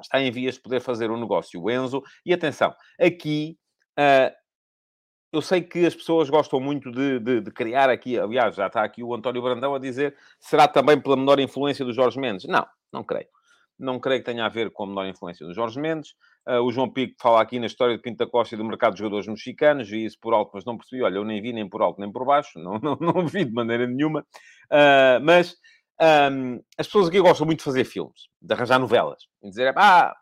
[0.00, 3.58] está em vias de poder fazer o negócio Enzo, e atenção, aqui
[3.98, 4.34] uh,
[5.36, 8.82] eu sei que as pessoas gostam muito de, de, de, criar aqui, aliás, já está
[8.82, 12.46] aqui o António Brandão a dizer, será também pela menor influência do Jorge Mendes?
[12.46, 13.28] Não, não creio.
[13.78, 16.14] Não creio que tenha a ver com a menor influência do Jorge Mendes.
[16.48, 19.00] Uh, o João Pico fala aqui na história de Pinta Costa e do mercado de
[19.00, 21.02] jogadores mexicanos, vi isso por alto, mas não percebi.
[21.02, 23.52] Olha, eu nem vi nem por alto nem por baixo, não, não, não vi de
[23.52, 24.20] maneira nenhuma.
[24.72, 25.56] Uh, mas
[26.00, 30.16] um, as pessoas aqui gostam muito de fazer filmes, de arranjar novelas, e dizer, ah,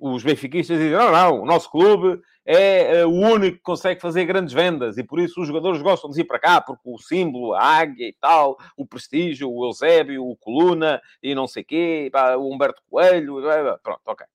[0.00, 4.24] os benfiquistas dizem, não, não, o nosso clube é uh, o único que consegue fazer
[4.26, 7.54] grandes vendas e por isso os jogadores gostam de ir para cá, porque o símbolo,
[7.54, 12.52] a águia e tal, o prestígio, o Eusébio, o Coluna e não sei quê, o
[12.52, 13.36] Humberto Coelho,
[13.82, 14.26] pronto, ok.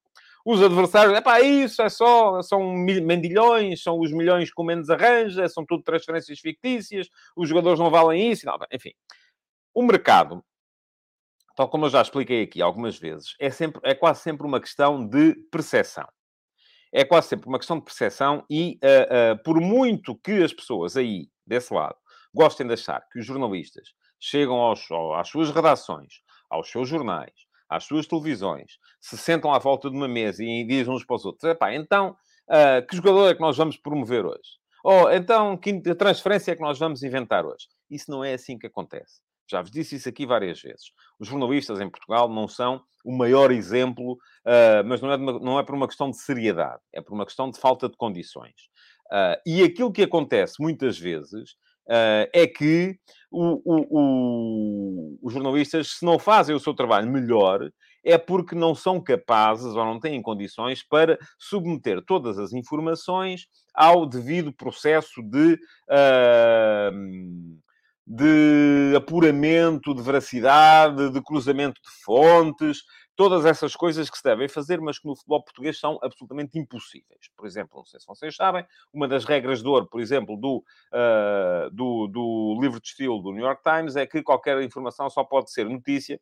[0.44, 5.50] Os adversários, é pá, isso é só, são mendilhões, são os milhões com menos arranja,
[5.50, 8.92] são tudo transferências fictícias, os jogadores não valem isso, não, enfim.
[9.74, 10.44] O mercado,
[11.56, 15.08] tal como eu já expliquei aqui algumas vezes, é, sempre, é quase sempre uma questão
[15.08, 16.08] de percepção.
[16.94, 20.96] É quase sempre uma questão de percepção e, uh, uh, por muito que as pessoas
[20.96, 21.96] aí, desse lado,
[22.34, 23.90] gostem de achar que os jornalistas
[24.20, 24.88] chegam aos,
[25.18, 27.34] às suas redações, aos seus jornais,
[27.70, 31.26] às suas televisões, se sentam à volta de uma mesa e dizem uns para os
[31.26, 32.16] outros: então,
[32.50, 34.60] uh, que jogador é que nós vamos promover hoje?
[34.84, 37.68] Ou então, que transferência é que nós vamos inventar hoje?
[37.90, 39.20] Isso não é assim que acontece.
[39.50, 40.92] Já vos disse isso aqui várias vezes.
[41.20, 45.60] Os jornalistas em Portugal não são o maior exemplo, uh, mas não é, uma, não
[45.60, 48.56] é por uma questão de seriedade, é por uma questão de falta de condições.
[49.08, 51.52] Uh, e aquilo que acontece muitas vezes
[51.88, 52.98] uh, é que
[53.32, 57.70] o, o, o, os jornalistas, se não fazem o seu trabalho melhor,
[58.04, 64.06] é porque não são capazes ou não têm condições para submeter todas as informações ao
[64.06, 65.60] devido processo de,
[68.06, 72.84] de apuramento, de veracidade, de cruzamento de fontes,
[73.16, 77.30] todas essas coisas que se devem fazer, mas que no futebol português são absolutamente impossíveis.
[77.36, 80.58] Por exemplo, não sei se vocês sabem, uma das regras de ouro, por exemplo, do,
[80.94, 85.24] uh, do, do livro de estilo do New York Times é que qualquer informação só
[85.24, 86.20] pode ser notícia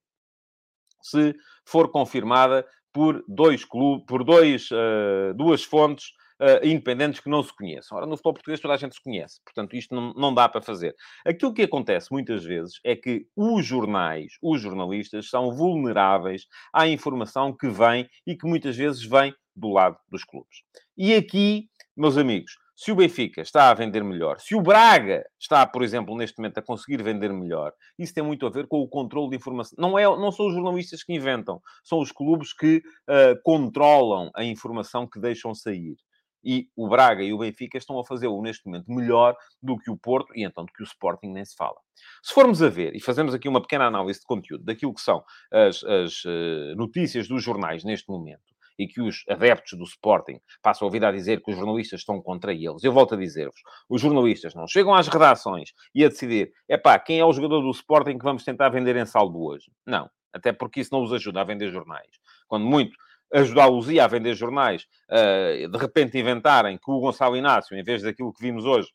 [1.01, 7.43] se for confirmada por dois clubes, por dois, uh, duas fontes uh, independentes que não
[7.43, 7.97] se conheçam.
[7.97, 10.61] Ora, no futebol português toda a gente se conhece, portanto isto não, não dá para
[10.61, 10.95] fazer.
[11.25, 17.55] Aquilo que acontece muitas vezes é que os jornais, os jornalistas, são vulneráveis à informação
[17.55, 20.63] que vem e que muitas vezes vem do lado dos clubes.
[20.97, 25.65] E aqui, meus amigos, se o Benfica está a vender melhor, se o Braga está,
[25.65, 28.87] por exemplo, neste momento a conseguir vender melhor, isso tem muito a ver com o
[28.87, 29.75] controle de informação.
[29.79, 34.43] Não, é, não são os jornalistas que inventam, são os clubes que uh, controlam a
[34.43, 35.95] informação que deixam sair.
[36.43, 39.97] E o Braga e o Benfica estão a fazê-lo neste momento melhor do que o
[39.97, 41.77] Porto e então do que o Sporting nem se fala.
[42.21, 45.23] Se formos a ver, e fazemos aqui uma pequena análise de conteúdo daquilo que são
[45.51, 50.85] as, as uh, notícias dos jornais neste momento, e que os adeptos do Sporting passam
[50.85, 52.83] a ouvir a dizer que os jornalistas estão contra eles.
[52.83, 56.97] Eu volto a dizer-vos, os jornalistas não chegam às redações e a decidir, é pá,
[56.99, 59.71] quem é o jogador do Sporting que vamos tentar vender em saldo hoje?
[59.85, 62.09] Não, até porque isso não os ajuda a vender jornais.
[62.47, 62.97] Quando muito
[63.33, 68.41] ajudá-los a vender jornais, de repente inventarem que o Gonçalo Inácio, em vez daquilo que
[68.41, 68.89] vimos hoje,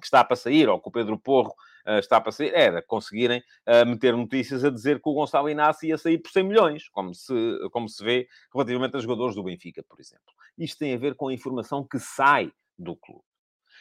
[0.00, 1.54] que está para sair, ou que o Pedro Porro
[1.86, 5.88] uh, está para sair, era conseguirem uh, meter notícias a dizer que o Gonçalo Inácio
[5.88, 7.34] ia sair por 100 milhões, como se,
[7.70, 10.32] como se vê relativamente a jogadores do Benfica, por exemplo.
[10.58, 13.24] Isto tem a ver com a informação que sai do clube.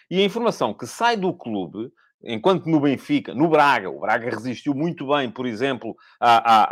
[0.09, 1.91] E a informação que sai do clube
[2.23, 6.63] enquanto no Benfica, no Braga, o Braga resistiu muito bem, por exemplo, a, a,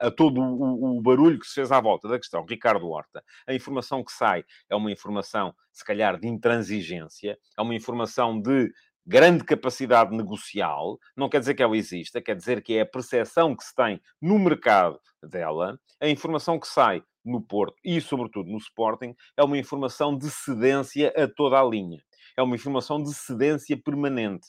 [0.00, 2.44] a, a todo o, o, barulho que se fez à volta da questão.
[2.48, 7.74] Ricardo Horta, a informação que sai é uma informação, se calhar, de intransigência, é uma
[7.74, 8.70] informação de
[9.06, 13.54] grande capacidade negocial, não quer dizer que ela exista, quer dizer que é a percepção
[13.54, 18.56] que se tem no mercado dela, a informação que sai no Porto e, sobretudo, no
[18.56, 22.02] Sporting, é uma informação de cedência a toda a linha
[22.36, 24.48] é uma informação de cedência permanente.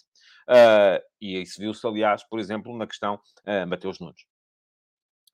[0.50, 4.26] Uh, e isso viu-se, aliás, por exemplo, na questão uh, Mateus Nunes.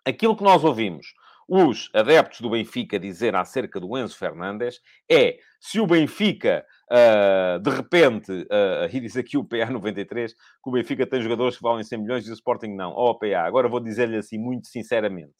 [0.05, 1.07] Aquilo que nós ouvimos
[1.53, 4.79] os adeptos do Benfica dizer acerca do Enzo Fernandes
[5.11, 10.71] é se o Benfica, uh, de repente, uh, e diz aqui o PA93, que o
[10.71, 12.91] Benfica tem jogadores que valem 100 milhões e o Sporting não.
[12.91, 15.35] Ó, oh, PA, agora vou dizer-lhe assim muito sinceramente: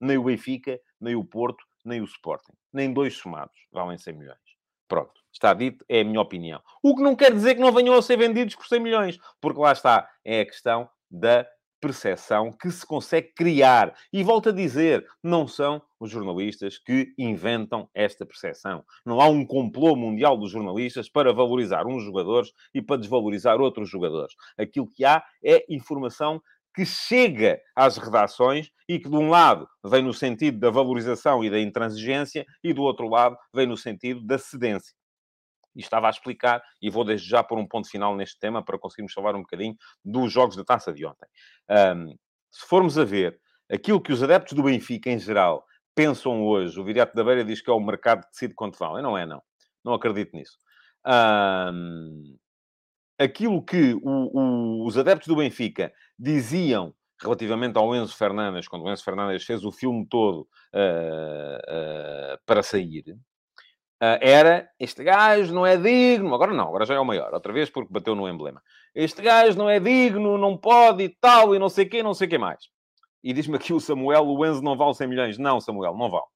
[0.00, 4.38] nem o Benfica, nem o Porto, nem o Sporting, nem dois somados valem 100 milhões.
[4.86, 5.25] Pronto.
[5.36, 6.62] Está dito, é a minha opinião.
[6.82, 9.60] O que não quer dizer que não venham a ser vendidos por 100 milhões, porque
[9.60, 11.46] lá está, é a questão da
[11.78, 13.94] percepção que se consegue criar.
[14.10, 18.82] E volto a dizer, não são os jornalistas que inventam esta percepção.
[19.04, 23.90] Não há um complô mundial dos jornalistas para valorizar uns jogadores e para desvalorizar outros
[23.90, 24.34] jogadores.
[24.58, 26.40] Aquilo que há é informação
[26.74, 31.50] que chega às redações e que, de um lado, vem no sentido da valorização e
[31.50, 34.94] da intransigência, e do outro lado, vem no sentido da cedência
[35.76, 38.78] e estava a explicar, e vou desde já pôr um ponto final neste tema para
[38.78, 41.28] conseguirmos falar um bocadinho dos jogos da taça de ontem.
[41.70, 42.16] Um,
[42.50, 43.38] se formos a ver
[43.70, 47.60] aquilo que os adeptos do Benfica, em geral, pensam hoje, o Viriato da Beira diz
[47.60, 49.02] que é o mercado que decide quanto vale.
[49.02, 49.42] Não é, não.
[49.84, 50.58] Não acredito nisso.
[51.06, 52.36] Um,
[53.18, 58.90] aquilo que o, o, os adeptos do Benfica diziam relativamente ao Enzo Fernandes, quando o
[58.90, 60.40] Enzo Fernandes fez o filme todo
[60.74, 61.56] uh,
[62.34, 63.16] uh, para sair,
[64.02, 67.50] Uh, era este gajo não é digno, agora não, agora já é o maior, outra
[67.50, 68.62] vez porque bateu no emblema.
[68.94, 72.26] Este gajo não é digno, não pode e tal, e não sei quê, não sei
[72.26, 72.60] o que mais.
[73.26, 75.38] E diz-me aqui o Samuel, o Enzo não vale 100 milhões.
[75.38, 76.26] Não, Samuel, não vale.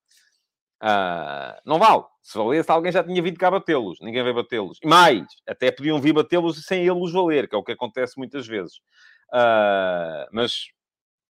[0.83, 2.05] Uh, não vale.
[2.23, 3.99] Se valesse, alguém já tinha vindo cá batê-los.
[4.01, 4.79] Ninguém veio batê-los.
[4.83, 8.18] E mais, até podiam vir batê-los sem ele os valer, que é o que acontece
[8.18, 8.79] muitas vezes.
[9.33, 10.66] Uh, mas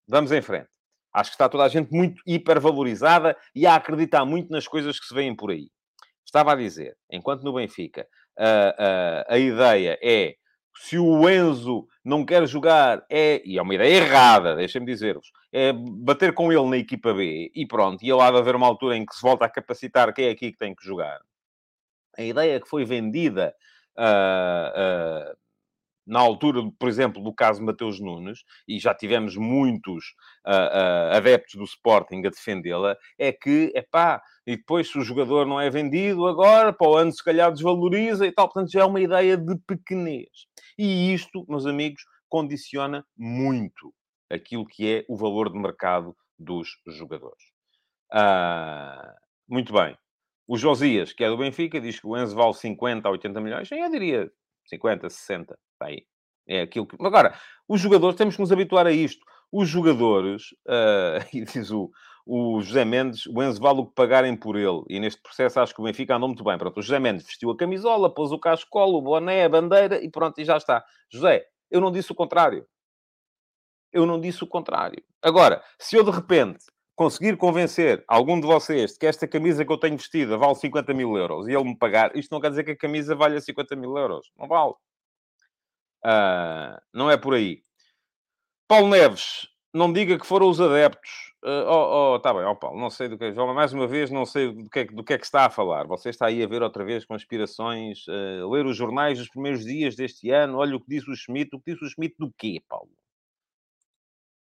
[0.08, 0.68] vamos em frente.
[1.12, 5.06] Acho que está toda a gente muito hipervalorizada e a acreditar muito nas coisas que
[5.06, 5.68] se veem por aí.
[6.30, 8.06] Estava a dizer, enquanto no Benfica
[8.38, 10.36] a, a, a ideia é
[10.76, 15.72] se o Enzo não quer jogar, é, e é uma ideia errada, deixem-me dizer-vos, é
[15.72, 18.96] bater com ele na equipa B e pronto, e ele há de haver uma altura
[18.96, 21.20] em que se volta a capacitar quem é aqui que tem que jogar.
[22.16, 23.52] A ideia que foi vendida
[23.98, 25.36] uh,
[26.06, 30.06] na altura, por exemplo, do caso Mateus Nunes, e já tivemos muitos
[30.46, 35.02] uh, uh, adeptos do Sporting a defendê-la, é que, é pá, e depois se o
[35.02, 38.48] jogador não é vendido agora, para o ano se calhar desvaloriza e tal.
[38.48, 40.28] Portanto, já é uma ideia de pequenez.
[40.78, 43.92] E isto, meus amigos, condiciona muito
[44.30, 47.42] aquilo que é o valor de mercado dos jogadores.
[48.12, 49.14] Uh,
[49.48, 49.96] muito bem.
[50.46, 53.70] O Josias, que é do Benfica, diz que o Enzo vale 50 a 80 milhões.
[53.70, 54.30] Eu diria
[54.70, 55.58] 50, 60.
[55.72, 56.04] Está aí.
[56.48, 56.96] É aquilo que...
[57.00, 57.34] Agora,
[57.68, 59.24] os jogadores, temos que nos habituar a isto.
[59.52, 61.90] Os jogadores, uh, e diz o,
[62.26, 64.82] o José Mendes, o Enzo vale o que pagarem por ele.
[64.88, 66.56] E neste processo acho que o Benfica andou muito bem.
[66.56, 70.10] Pronto, o José Mendes vestiu a camisola, pôs o cascolo, o boné, a bandeira e
[70.10, 70.84] pronto, e já está.
[71.12, 72.66] José, eu não disse o contrário.
[73.92, 75.02] Eu não disse o contrário.
[75.20, 76.64] Agora, se eu de repente
[77.00, 81.16] conseguir convencer algum de vocês que esta camisa que eu tenho vestida vale 50 mil
[81.16, 83.96] euros e ele me pagar, isto não quer dizer que a camisa valha 50 mil
[83.96, 84.30] euros.
[84.38, 84.74] Não vale.
[86.04, 87.62] Uh, não é por aí.
[88.68, 91.32] Paulo Neves, não diga que foram os adeptos.
[91.42, 93.30] Uh, oh, oh, tá bem, oh Paulo, não sei do que...
[93.32, 95.86] Mais uma vez, não sei do que, é, do que é que está a falar.
[95.86, 99.96] Você está aí a ver outra vez conspirações, uh, ler os jornais dos primeiros dias
[99.96, 100.58] deste ano.
[100.58, 101.56] Olha o que disse o Schmidt.
[101.56, 102.90] O que disse o Schmidt do quê, Paulo?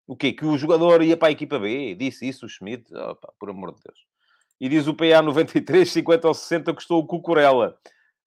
[0.08, 0.34] O quê?
[0.34, 1.96] Que o jogador ia para a equipa B?
[1.96, 2.92] Disse isso o Schmidt?
[3.40, 4.00] Por amor de Deus.
[4.60, 7.78] E diz o PA 93, 50 ou 60 custou o Cucurella.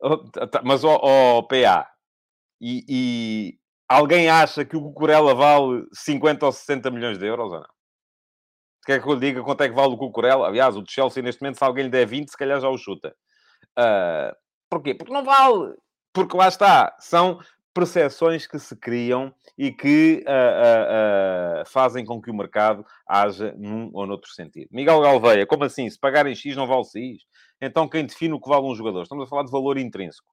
[0.01, 1.89] Oh, tá, mas, ó oh, oh, PA,
[2.61, 3.59] e, e,
[3.89, 7.75] alguém acha que o Cucurella vale 50 ou 60 milhões de euros ou não?
[8.85, 10.47] Quer que eu lhe diga quanto é que vale o Cucurella?
[10.47, 12.77] Aliás, o de Chelsea, neste momento, se alguém lhe der 20, se calhar já o
[12.77, 13.15] chuta.
[13.79, 14.35] Uh,
[14.69, 14.95] porquê?
[14.95, 15.75] Porque não vale.
[16.13, 16.97] Porque lá está.
[16.99, 17.39] São
[17.75, 23.53] percepções que se criam e que uh, uh, uh, fazem com que o mercado haja
[23.59, 24.69] num ou noutro sentido.
[24.71, 25.91] Miguel Galveia, como assim?
[25.91, 27.25] Se pagarem X não vale X?
[27.61, 29.03] Então quem define o que vale um jogador?
[29.03, 30.33] Estamos a falar de valor intrínseco.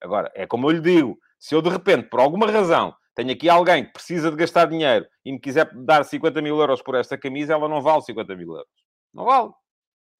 [0.00, 3.48] Agora, é como eu lhe digo, se eu de repente, por alguma razão, tenho aqui
[3.48, 7.18] alguém que precisa de gastar dinheiro e me quiser dar 50 mil euros por esta
[7.18, 8.68] camisa, ela não vale 50 mil euros.
[9.12, 9.50] Não vale.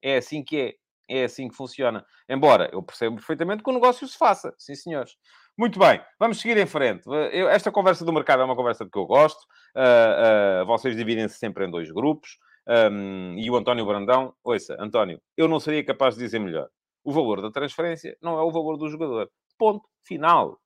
[0.03, 0.81] É assim que é.
[1.13, 2.07] É assim que funciona.
[2.29, 4.55] Embora eu perceba perfeitamente que o negócio se faça.
[4.57, 5.17] Sim, senhores.
[5.59, 7.03] Muito bem, vamos seguir em frente.
[7.33, 9.41] Eu, esta conversa do mercado é uma conversa que eu gosto.
[9.77, 12.39] Uh, uh, vocês dividem-se sempre em dois grupos.
[12.67, 16.69] Um, e o António Brandão, ouça, António, eu não seria capaz de dizer melhor.
[17.03, 19.31] O valor da transferência não é o valor do jogador.
[19.59, 19.89] Ponto.
[20.07, 20.59] Final.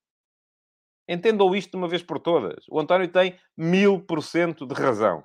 [1.09, 2.65] Entendam isto de uma vez por todas.
[2.69, 5.25] O António tem mil por cento de razão.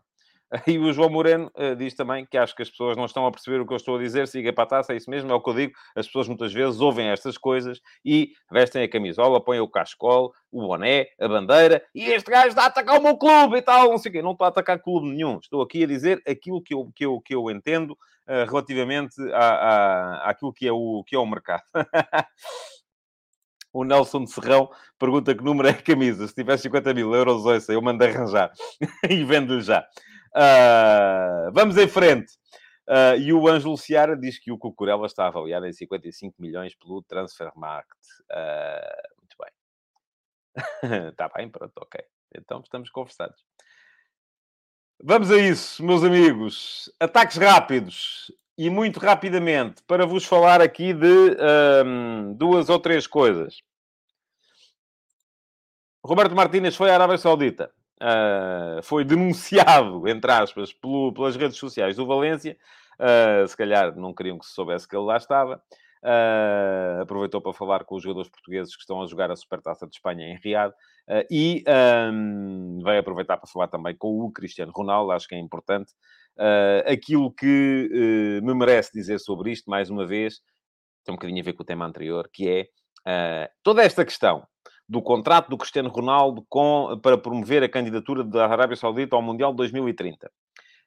[0.66, 3.32] E o João Moreno uh, diz também que acho que as pessoas não estão a
[3.32, 5.34] perceber o que eu estou a dizer, siga para a taça, é isso mesmo, é
[5.34, 5.74] o que eu digo.
[5.96, 10.68] As pessoas muitas vezes ouvem estas coisas e vestem a camisola, põem o cascol, o
[10.68, 13.98] boné, a bandeira, e este gajo está a atacar o meu clube e tal, não
[14.00, 14.22] sei o quê.
[14.22, 15.38] Não estou a atacar clube nenhum.
[15.38, 19.38] Estou aqui a dizer aquilo que eu, que eu, que eu entendo uh, relativamente a,
[19.38, 21.62] a, àquilo que é o, que é o mercado.
[23.72, 26.28] O Nelson de Serrão pergunta que número é a camisa.
[26.28, 28.52] Se tiver 50 mil euros, ouça, eu mando arranjar
[29.08, 29.86] e vendo já.
[30.36, 32.34] Uh, vamos em frente.
[32.88, 37.04] Uh, e o Ângelo Ciara diz que o Cucurella está avaliado em 55 milhões pelo
[37.04, 37.98] Transfer Market.
[38.32, 41.10] Uh, muito bem.
[41.10, 42.04] está bem, pronto, ok.
[42.36, 43.44] Então estamos conversados.
[45.02, 46.92] Vamos a isso, meus amigos.
[47.00, 51.38] Ataques rápidos e muito rapidamente para vos falar aqui de
[51.86, 53.62] um, duas ou três coisas.
[56.04, 61.96] Roberto Martínez foi à Arábia Saudita uh, foi denunciado, entre aspas, pelo, pelas redes sociais
[61.96, 62.58] do Valência.
[63.00, 65.62] Uh, se calhar não queriam que se soubesse que ele lá estava.
[66.02, 69.96] Uh, aproveitou para falar com os jogadores portugueses que estão a jogar a Supertaça de
[69.96, 71.62] Espanha em Riad uh, e
[72.14, 75.92] um, vai aproveitar para falar também com o Cristiano Ronaldo, acho que é importante.
[76.38, 80.40] Uh, aquilo que me merece dizer sobre isto, mais uma vez,
[81.04, 84.48] tem um bocadinho a ver com o tema anterior, que é toda esta questão
[84.90, 89.52] do contrato do Cristiano Ronaldo com, para promover a candidatura da Arábia Saudita ao Mundial
[89.52, 90.26] de 2030.
[90.26, 90.32] Uh,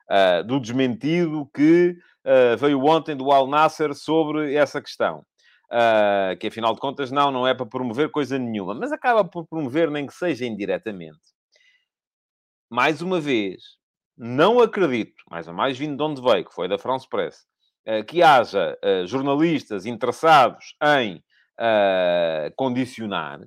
[0.08, 5.24] ah, do desmentido que uh, veio ontem do Al Nasser sobre essa questão.
[5.70, 9.46] Uh, que afinal de contas, não, não é para promover coisa nenhuma, mas acaba por
[9.46, 11.20] promover, nem que seja indiretamente.
[12.68, 13.62] Mais uma vez,
[14.18, 17.46] não acredito, mais a mais vindo de onde veio, que foi da France Press,
[18.06, 21.22] que haja jornalistas interessados em
[22.56, 23.40] condicionar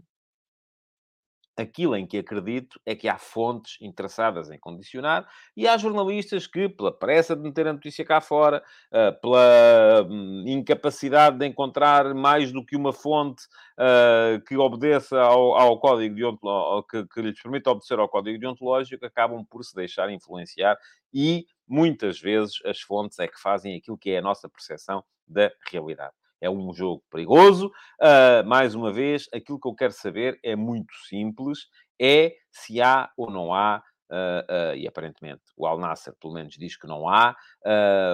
[1.58, 6.68] Aquilo em que acredito é que há fontes interessadas em condicionar e há jornalistas que,
[6.68, 12.52] pela pressa de meter a notícia cá fora, ah, pela hum, incapacidade de encontrar mais
[12.52, 13.44] do que uma fonte
[13.78, 19.06] ah, que obedeça ao, ao código deontológico, que, que lhes permita obedecer ao código deontológico,
[19.06, 20.78] acabam por se deixar influenciar
[21.14, 25.50] e, muitas vezes, as fontes é que fazem aquilo que é a nossa percepção da
[25.72, 26.25] realidade.
[26.42, 27.68] É um jogo perigoso.
[28.02, 31.68] Uh, mais uma vez, aquilo que eu quero saber é muito simples:
[32.00, 36.54] é se há ou não há Uh, uh, e aparentemente o Al Nasser, pelo menos,
[36.60, 37.36] diz que não há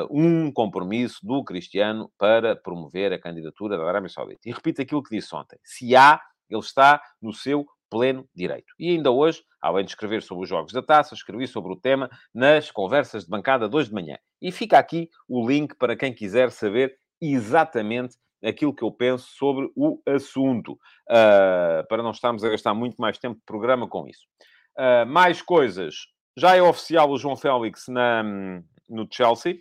[0.10, 4.40] um compromisso do Cristiano para promover a candidatura da Arábia Saudita.
[4.46, 8.74] E repito aquilo que disse ontem: se há, ele está no seu pleno direito.
[8.80, 12.10] E ainda hoje, além de escrever sobre os jogos da taça, escrevi sobre o tema
[12.34, 14.18] nas conversas de bancada de hoje de manhã.
[14.42, 19.72] E fica aqui o link para quem quiser saber exatamente aquilo que eu penso sobre
[19.76, 24.26] o assunto, uh, para não estarmos a gastar muito mais tempo de programa com isso.
[24.78, 25.96] Uh, mais coisas.
[26.36, 28.24] Já é oficial o João Félix na,
[28.90, 29.58] no Chelsea.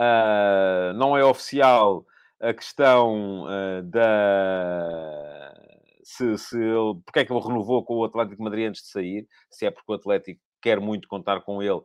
[0.00, 2.04] Uh, não é oficial
[2.40, 3.44] a questão
[3.84, 5.54] da...
[6.02, 9.28] Se, se ele, porque é que ele renovou com o Atlético Madrid antes de sair?
[9.50, 11.82] Se é porque o Atlético quer muito contar com ele,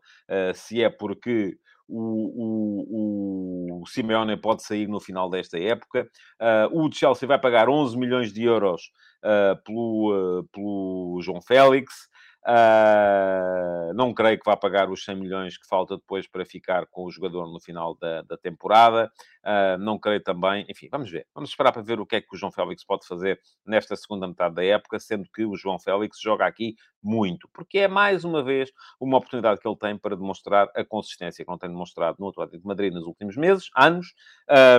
[0.54, 6.08] se é porque o, o, o Simeone pode sair no final desta época.
[6.42, 8.92] Uh, o Chelsea vai pagar 11 milhões de euros
[9.24, 12.10] uh, pelo, uh, pelo João Félix.
[12.48, 17.06] Uh, não creio que vá pagar os 100 milhões que falta depois para ficar com
[17.06, 19.12] o jogador no final da, da temporada.
[19.44, 20.64] Uh, não creio também.
[20.70, 21.26] Enfim, vamos ver.
[21.34, 24.28] Vamos esperar para ver o que é que o João Félix pode fazer nesta segunda
[24.28, 28.44] metade da época, sendo que o João Félix joga aqui muito, porque é mais uma
[28.44, 32.30] vez uma oportunidade que ele tem para demonstrar a consistência que não tem demonstrado no
[32.30, 34.14] Atlético de Madrid nos últimos meses, anos,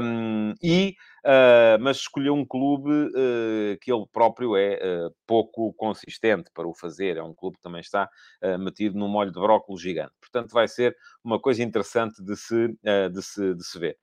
[0.02, 0.96] um, e
[1.26, 6.72] Uh, mas escolheu um clube uh, que ele próprio é uh, pouco consistente para o
[6.72, 7.16] fazer.
[7.16, 8.08] É um clube que também está
[8.60, 10.12] metido num molho de brócolis gigante.
[10.20, 12.68] Portanto, vai ser uma coisa interessante de se,
[13.12, 13.96] de se, de se ver.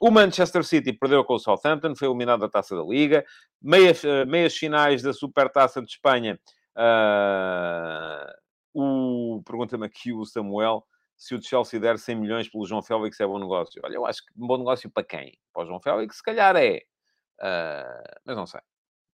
[0.00, 3.24] o Manchester City perdeu com o Southampton, foi eliminado da Taça da Liga.
[3.60, 6.38] Meias, meias finais da Supertaça de Espanha.
[8.72, 10.84] o, pergunta-me aqui o Samuel
[11.20, 13.78] se o Chelsea der 100 milhões pelo João Félix é bom negócio.
[13.84, 15.38] Olha, eu acho que bom negócio para quem?
[15.52, 16.78] Para o João Félix, se calhar é.
[17.38, 18.62] Uh, mas não sei.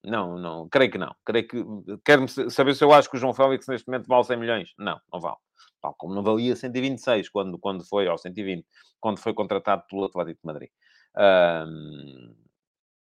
[0.03, 1.15] Não, não, creio que não.
[1.25, 1.65] Creio que.
[2.03, 4.73] Quero saber se eu acho que o João Félix neste momento vale 100 milhões.
[4.77, 5.37] Não, não vale.
[5.79, 8.65] Tal como não valia 126 quando, quando foi, ou 120,
[8.99, 10.69] quando foi contratado pelo Atlético de Madrid.
[11.15, 12.35] Uh,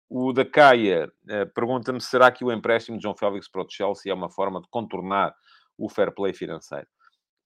[0.10, 4.10] o da Caia uh, pergunta-me: será que o empréstimo de João Félix para o Chelsea
[4.10, 5.36] é uma forma de contornar
[5.78, 6.88] o fair play financeiro?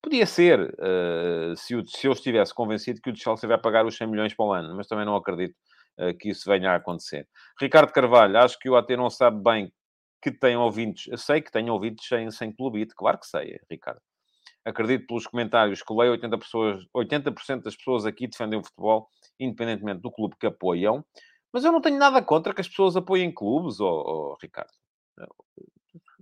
[0.02, 3.98] Podia ser, uh, se, o, se eu estivesse convencido que o Chelsea vai pagar os
[3.98, 5.56] 100 milhões para o ano, mas também não acredito
[6.00, 7.28] uh, que isso venha a acontecer.
[7.60, 9.72] Ricardo Carvalho, acho que o AT não sabe bem
[10.22, 11.08] que tem ouvintes.
[11.08, 14.02] Eu sei que tem ouvintes sem, sem clubite, claro que sei, Ricardo.
[14.66, 17.32] Acredito pelos comentários que leio 80%, pessoas, 80
[17.64, 21.04] das pessoas aqui defendem o futebol, independentemente do clube que apoiam.
[21.52, 24.72] Mas eu não tenho nada contra que as pessoas apoiem clubes, oh, oh Ricardo.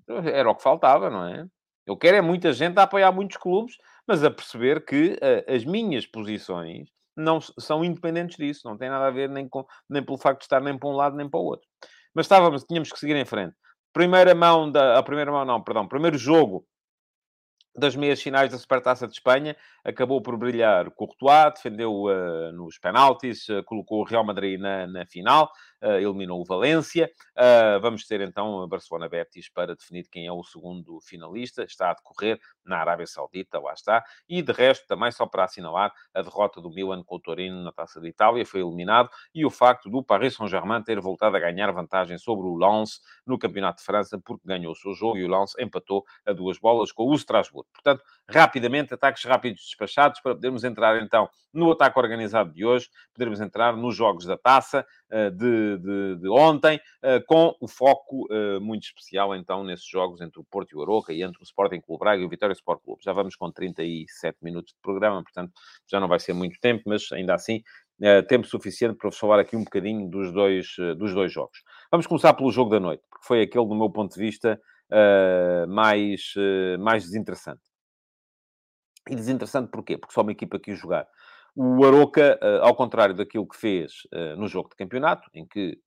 [0.07, 1.45] Era o que faltava, não é?
[1.87, 5.63] Eu quero é muita gente a apoiar muitos clubes, mas a perceber que uh, as
[5.63, 10.17] minhas posições não são independentes disso, não tem nada a ver nem, com, nem pelo
[10.17, 11.67] facto de estar nem para um lado nem para o outro.
[12.13, 13.55] Mas estávamos, tínhamos que seguir em frente.
[13.93, 14.99] Primeira mão da.
[14.99, 16.67] A primeira mão, não, perdão, primeiro jogo
[17.75, 23.47] das meias finais da Supertaça de Espanha, acabou por brilhar Courtois, defendeu uh, nos penaltis,
[23.49, 27.09] uh, colocou o Real Madrid na, na final, eliminou o Valência.
[27.81, 31.63] vamos ter então Barcelona-Betis para definir quem é o segundo finalista.
[31.63, 34.03] Está a decorrer na Arábia Saudita, lá está.
[34.27, 37.71] E de resto, também só para assinalar a derrota do Milan com o Torino na
[37.71, 41.71] Taça de Itália, foi eliminado, e o facto do Paris Saint-Germain ter voltado a ganhar
[41.71, 45.27] vantagem sobre o Lens no Campeonato de França, porque ganhou o seu jogo e o
[45.27, 47.67] Lens empatou a duas bolas com o Strasbourg.
[47.73, 53.39] Portanto, rapidamente, ataques rápidos despachados para podermos entrar então no ataque organizado de hoje, podermos
[53.39, 55.31] entrar nos jogos da taça uh,
[55.75, 60.43] de, de, ontem, uh, com o foco uh, muito especial então nesses jogos entre o
[60.43, 63.03] Porto e o Aroca e entre o Sporting Clube Braga e o Vitória Sport Clube.
[63.03, 65.51] Já vamos com 37 minutos de programa, portanto
[65.85, 67.61] já não vai ser muito tempo, mas ainda assim
[68.29, 70.67] tempo suficiente para falar aqui um bocadinho dos dois,
[70.99, 71.63] dos dois jogos.
[71.91, 74.61] Vamos começar pelo jogo da noite, porque foi aquele, do meu ponto de vista,
[74.91, 77.61] uh, mais, uh, mais desinteressante.
[79.09, 79.97] E desinteressante porquê?
[79.97, 81.07] Porque só uma equipa quis jogar.
[81.59, 84.03] O Aroca, uh, ao contrário daquilo que fez
[84.37, 85.79] no jogo de campeonato, em que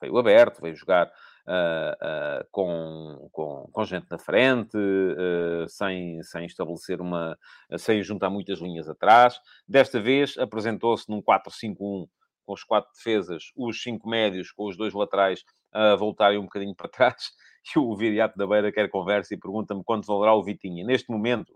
[0.00, 1.10] veio aberto, veio jogar
[1.48, 7.38] Uh, uh, com, com, com, gente na frente, uh, sem, sem estabelecer uma.
[7.78, 9.40] sem juntar muitas linhas atrás.
[9.66, 12.06] Desta vez apresentou-se num 4-5-1
[12.48, 15.42] com os quatro defesas, os cinco médios com os dois laterais
[15.72, 17.30] a voltarem um bocadinho para trás
[17.74, 20.84] e o Viriato da Beira quer conversa e pergunta-me quanto valerá o Vitinha.
[20.84, 21.54] Neste momento,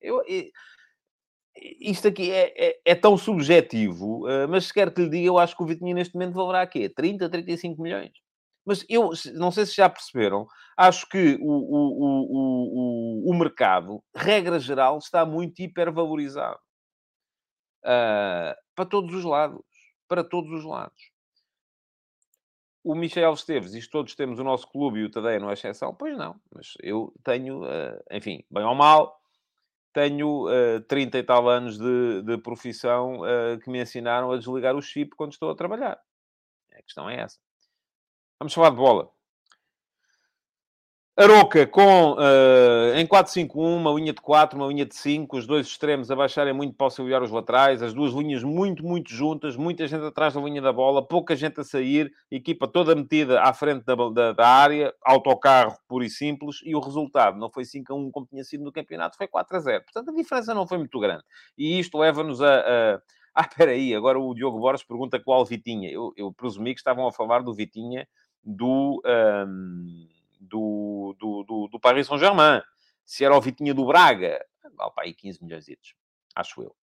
[0.00, 0.44] eu, eu,
[1.56, 5.38] isto aqui é, é, é, tão subjetivo, eh, mas se quer que lhe diga, eu
[5.38, 6.88] acho que o Vitinha neste momento valerá quê?
[6.88, 8.12] 30, 35 milhões.
[8.64, 10.46] Mas eu não sei se já perceberam,
[10.76, 16.58] acho que o, o, o, o, o mercado, regra geral, está muito hipervalorizado.
[17.84, 19.60] Uh, para todos os lados.
[20.08, 21.12] Para todos os lados
[22.84, 25.94] o Michel Esteves, isto todos temos o nosso clube e o Tadeia não é exceção?
[25.94, 29.21] Pois não, mas eu tenho, uh, enfim, bem ou mal,
[29.92, 34.74] tenho uh, 30 e tal anos de, de profissão uh, que me ensinaram a desligar
[34.74, 36.00] o chip quando estou a trabalhar.
[36.72, 37.38] A questão é essa.
[38.38, 39.10] Vamos falar de bola.
[41.14, 45.66] Aroca com, uh, em 4-5-1, uma linha de 4, uma linha de 5, os dois
[45.66, 49.86] extremos a baixarem muito para auxiliar os laterais, as duas linhas muito, muito juntas, muita
[49.86, 53.84] gente atrás da linha da bola, pouca gente a sair, equipa toda metida à frente
[53.84, 58.24] da, da, da área, autocarro puro e simples, e o resultado não foi 5-1 como
[58.24, 59.82] tinha sido no campeonato, foi 4-0.
[59.82, 61.24] Portanto, a diferença não foi muito grande.
[61.58, 62.60] E isto leva-nos a...
[62.60, 63.02] a...
[63.34, 65.90] Ah, espera aí, agora o Diogo Borges pergunta qual Vitinha.
[65.90, 68.06] Eu, eu presumi que estavam a falar do Vitinha
[68.44, 69.02] do...
[69.06, 72.62] Um do, do, do, do Paris Saint-Germain.
[73.04, 74.44] Se era o Vitinha do Braga,
[74.76, 75.66] vale para aí 15 milhões,
[76.34, 76.74] acho eu.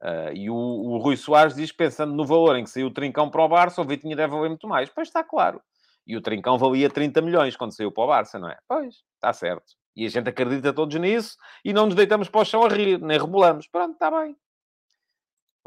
[0.00, 3.28] Uh, e o, o, Rui Soares diz, pensando no valor em que saiu o Trincão
[3.28, 4.88] para o Barça, o Vitinha deve valer muito mais.
[4.88, 5.60] Pois está claro.
[6.06, 8.58] E o Trincão valia 30 milhões quando saiu para o Barça, não é?
[8.68, 9.76] Pois, está certo.
[9.96, 13.00] E a gente acredita todos nisso e não nos deitamos para o chão a rir,
[13.00, 13.66] nem rebolamos.
[13.66, 14.36] Pronto, está bem.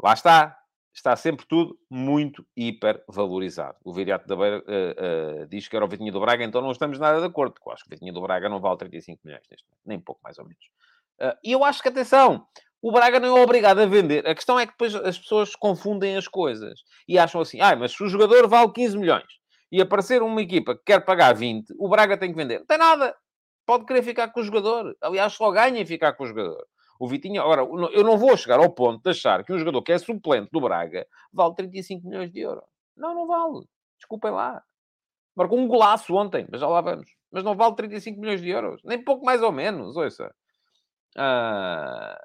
[0.02, 0.58] Lá está.
[0.94, 3.78] Está sempre tudo muito hiper valorizado.
[3.82, 6.70] O Viriato da Beira uh, uh, diz que era o Vitinha do Braga, então não
[6.70, 9.42] estamos nada de acordo, eu acho que o Vitinha do Braga não vale 35 milhões
[9.50, 10.64] neste momento, nem pouco mais ou menos.
[11.18, 12.46] Uh, e eu acho que, atenção,
[12.82, 14.26] o Braga não é obrigado a vender.
[14.26, 17.92] A questão é que depois as pessoas confundem as coisas e acham assim: ah, mas
[17.92, 19.40] se o jogador vale 15 milhões
[19.70, 22.58] e aparecer uma equipa que quer pagar 20, o Braga tem que vender.
[22.58, 23.16] Não tem nada.
[23.64, 24.96] Pode querer ficar com o jogador.
[25.00, 26.66] Aliás, só ganha em ficar com o jogador.
[27.02, 29.90] O Vitinho, agora, eu não vou chegar ao ponto de achar que um jogador que
[29.90, 32.62] é suplente do Braga vale 35 milhões de euros.
[32.96, 33.66] Não, não vale.
[33.98, 34.62] Desculpem lá.
[35.34, 37.10] Marcou um golaço ontem, mas já lá vamos.
[37.32, 38.80] Mas não vale 35 milhões de euros.
[38.84, 40.32] Nem pouco mais ou menos, ouça.
[41.18, 42.16] Ah...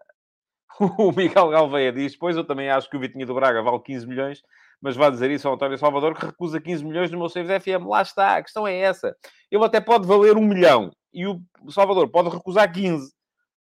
[1.00, 4.06] O Miguel Galveia diz, pois eu também acho que o Vitinho do Braga vale 15
[4.06, 4.44] milhões,
[4.80, 7.88] mas vai dizer isso ao António Salvador que recusa 15 milhões no meu Saves FM.
[7.88, 9.18] Lá está, a questão é essa.
[9.50, 13.17] Ele até pode valer um milhão e o Salvador pode recusar 15.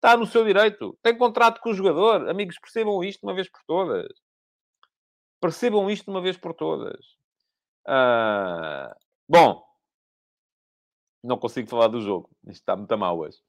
[0.05, 0.95] Está no seu direito.
[1.01, 2.29] Tem contrato com o jogador.
[2.29, 4.07] Amigos, percebam isto uma vez por todas.
[5.41, 7.03] Percebam isto uma vez por todas.
[7.87, 8.93] Uh...
[9.27, 9.63] Bom,
[11.23, 12.29] não consigo falar do jogo.
[12.43, 13.39] Isto está muito mal hoje.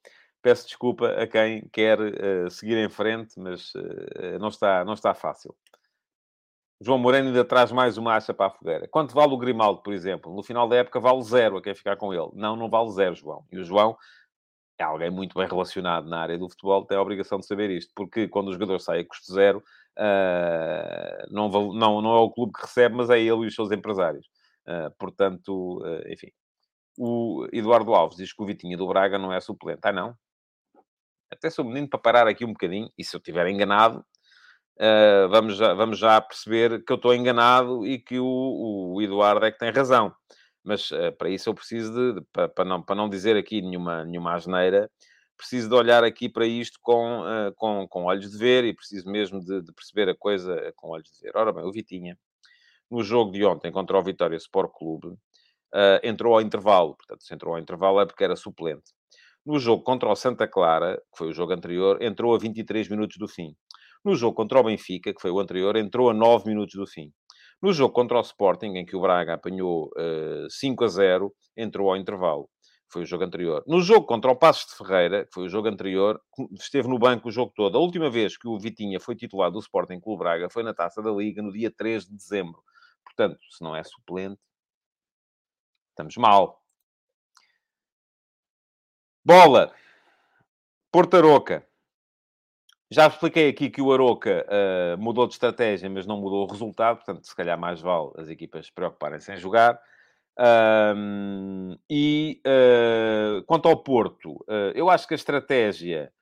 [0.40, 5.12] Peço desculpa a quem quer uh, seguir em frente, mas uh, não, está, não está
[5.12, 5.54] fácil.
[6.80, 8.88] João Moreno ainda traz mais uma acha para a fogueira.
[8.88, 10.34] Quanto vale o Grimaldo, por exemplo?
[10.34, 12.30] No final da época vale zero a quem ficar com ele.
[12.32, 13.44] Não, não vale zero, João.
[13.52, 13.94] E o João
[14.85, 18.29] alguém muito bem relacionado na área do futebol, tem a obrigação de saber isto, porque
[18.29, 19.62] quando o jogador sai a custo zero,
[19.99, 23.70] uh, não, não, não é o clube que recebe, mas é ele e os seus
[23.72, 24.27] empresários.
[24.66, 26.31] Uh, portanto, uh, enfim.
[26.99, 29.81] O Eduardo Alves diz que o Vitinha do Braga não é suplente.
[29.83, 30.16] Ah, não?
[31.31, 34.03] Até sou menino para parar aqui um bocadinho, e se eu estiver enganado,
[35.31, 39.53] vamos, já, vamos já perceber que eu estou enganado e que o, o Eduardo é
[39.53, 40.14] que tem razão
[40.67, 43.62] mas uh, para isso eu preciso de, de para, para, não, para não dizer aqui
[43.62, 44.91] nenhuma, nenhuma asneira,
[45.37, 49.09] preciso de olhar aqui para isto com, uh, com, com olhos de ver e preciso
[49.09, 51.37] mesmo de, de, perceber a coisa com olhos de ver.
[51.37, 52.19] Ora bem, o Vitinha,
[52.91, 57.33] no jogo de ontem contra o Vitória Sport Clube, uh, entrou ao intervalo, portanto, se
[57.33, 58.93] entrou ao intervalo é porque era suplente.
[59.45, 63.17] No jogo contra o Santa Clara, que foi o jogo anterior, entrou a 23 minutos
[63.19, 63.55] do fim.
[64.05, 67.12] No jogo contra o Benfica, que foi o anterior, entrou a 9 minutos do fim.
[67.62, 71.34] No jogo contra o Sporting, em que o Braga apanhou uh, eh, 5 a 0,
[71.57, 72.48] entrou ao intervalo.
[72.88, 73.64] Foi o jogo anterior.
[73.66, 76.20] No jogo contra o Passos de Ferreira, que foi o jogo anterior,
[76.52, 77.76] esteve no banco o jogo todo.
[77.76, 81.02] A última vez que o Vitinha foi titular do Sporting Clube Braga foi na Taça
[81.02, 82.62] da Liga, no dia 3 de dezembro.
[83.04, 84.40] Portanto, se não é suplente,
[85.90, 86.62] estamos mal.
[89.24, 89.74] Bola.
[90.92, 91.66] Portaroca.
[92.91, 96.97] Já expliquei aqui que o Aroca uh, mudou de estratégia, mas não mudou o resultado,
[96.99, 99.80] portanto, se calhar mais vale as equipas se preocuparem-se em jogar.
[100.39, 106.12] Um, e uh, quanto ao Porto, uh, eu acho que a estratégia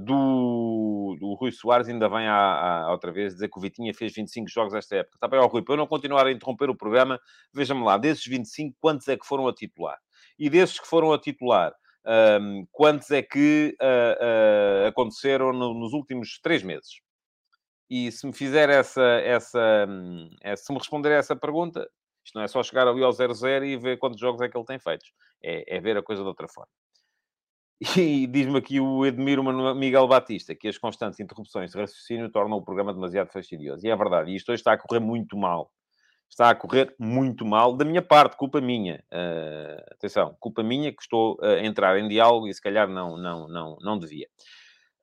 [0.00, 4.48] do, do Rui Soares ainda vem a, outra vez dizer que o Vitinha fez 25
[4.48, 5.14] jogos esta época.
[5.14, 7.20] Está bem, ó, Rui, para eu não continuar a interromper o programa,
[7.54, 9.96] veja-me lá, desses 25, quantos é que foram a titular?
[10.36, 11.72] E desses que foram a titular,
[12.08, 17.00] um, quantos é que uh, uh, aconteceram no, nos últimos três meses?
[17.90, 21.88] E se me fizer essa, essa, um, se me responder a essa pergunta,
[22.24, 24.66] isto não é só chegar ali ao 0-0 e ver quantos jogos é que ele
[24.66, 25.10] tem feitos.
[25.42, 26.70] É, é ver a coisa de outra forma.
[27.96, 29.44] E diz-me aqui o Edmiro
[29.74, 33.86] Miguel Batista que as constantes interrupções de raciocínio tornam o programa demasiado fastidioso.
[33.86, 35.70] E é verdade, isto hoje está a correr muito mal
[36.28, 39.02] está a correr muito mal, da minha parte, culpa minha.
[39.12, 43.48] Uh, atenção, culpa minha que estou a entrar em diálogo e se calhar não, não,
[43.48, 44.26] não, não devia.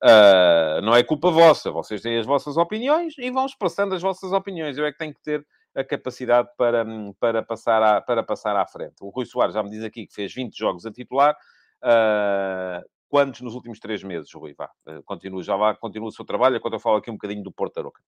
[0.03, 4.31] Uh, não é culpa vossa, vocês têm as vossas opiniões e vão expressando as vossas
[4.31, 4.77] opiniões.
[4.77, 5.45] Eu é que tenho que ter
[5.75, 6.85] a capacidade para,
[7.19, 8.95] para, passar, à, para passar à frente.
[9.01, 11.35] O Rui Soares já me diz aqui que fez 20 jogos a titular.
[11.83, 14.53] Uh, quantos nos últimos três meses, Rui?
[14.57, 14.69] Vá,
[15.05, 17.77] continua, já lá, continua o seu trabalho, enquanto eu falo aqui um bocadinho do Porto
[17.79, 18.01] Aroca.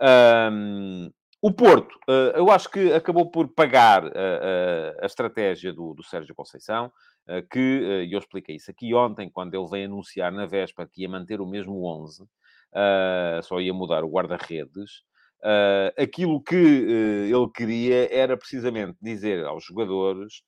[0.00, 1.10] Um,
[1.40, 5.94] o Porto, eh, eu acho que acabou por pagar a, eh, a, a estratégia do,
[5.94, 6.92] do, Sérgio Conceição,
[7.28, 11.02] eh, que, e eu expliquei isso aqui ontem, quando ele veio anunciar na véspera que
[11.02, 12.24] ia manter o mesmo 11,
[13.44, 15.04] só ia mudar o guarda-redes.
[15.96, 20.42] aquilo que ele queria era precisamente dizer aos jogadores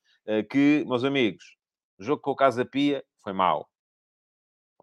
[0.49, 1.57] que, meus amigos,
[1.99, 3.67] o jogo com o Casa Pia foi mau.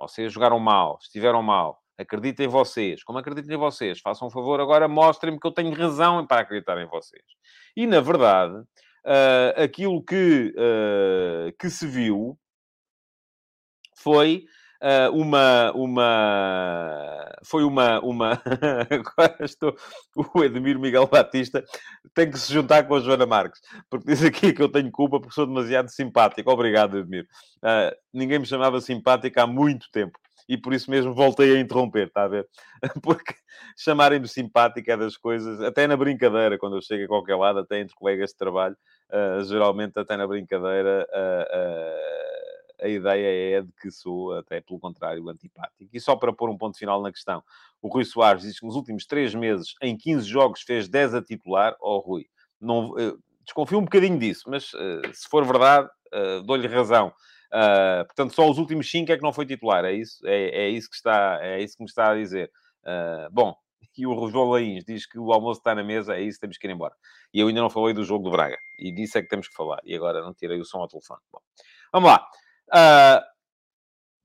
[0.00, 3.02] Vocês jogaram mal, estiveram mal Acredito em vocês.
[3.02, 3.98] Como acredito em vocês?
[3.98, 7.24] Façam um favor, agora mostrem-me que eu tenho razão para acreditar em vocês.
[7.76, 12.38] E, na verdade, uh, aquilo que, uh, que se viu
[13.96, 14.44] foi
[14.80, 18.40] uh, uma, uma, foi uma, uma,
[18.88, 19.74] agora estou,
[20.14, 21.64] o Edmir Miguel Batista
[22.14, 25.18] tem que se juntar com a Joana Marques, porque diz aqui que eu tenho culpa
[25.18, 26.48] porque sou demasiado simpático.
[26.48, 27.26] Obrigado, Edmir.
[27.56, 30.16] Uh, ninguém me chamava simpático há muito tempo
[30.48, 32.48] e por isso mesmo voltei a interromper, está a ver?
[33.02, 33.34] Porque
[33.76, 37.80] chamarem-me simpático é das coisas, até na brincadeira, quando eu chego a qualquer lado, até
[37.80, 38.76] entre colegas de trabalho,
[39.10, 44.78] uh, geralmente até na brincadeira, uh, uh, a ideia é de que sou, até pelo
[44.80, 45.90] contrário, antipático.
[45.92, 47.42] E só para pôr um ponto final na questão,
[47.82, 51.22] o Rui Soares diz que nos últimos três meses, em 15 jogos, fez 10 a
[51.22, 51.76] titular.
[51.80, 52.26] Oh, Rui,
[52.60, 52.94] não,
[53.44, 54.70] desconfio um bocadinho disso, mas
[55.12, 55.88] se for verdade,
[56.44, 57.12] dou-lhe razão.
[57.52, 60.18] Uh, portanto, só os últimos 5 é que não foi titular, é isso?
[60.26, 62.50] É, é, isso, que está, é isso que me está a dizer.
[62.84, 63.54] Uh, bom,
[63.96, 66.66] e o João Lains diz que o almoço está na mesa, é isso, temos que
[66.66, 66.94] ir embora.
[67.32, 69.54] E eu ainda não falei do jogo do Braga, e disso é que temos que
[69.54, 69.80] falar.
[69.84, 71.20] E agora não tirei o som ao telefone.
[71.32, 71.40] Bom,
[71.92, 72.26] vamos lá.
[72.68, 73.37] Uh,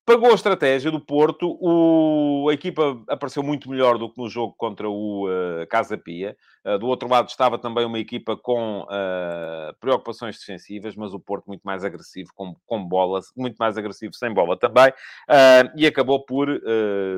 [0.05, 4.53] pagou a estratégia do Porto, o, a equipa apareceu muito melhor do que no jogo
[4.57, 6.35] contra o uh, Casa Pia.
[6.65, 11.47] Uh, do outro lado estava também uma equipa com uh, preocupações defensivas, mas o Porto
[11.47, 12.89] muito mais agressivo com, com
[13.35, 14.91] muito mais agressivo sem bola também,
[15.75, 16.47] e acabou por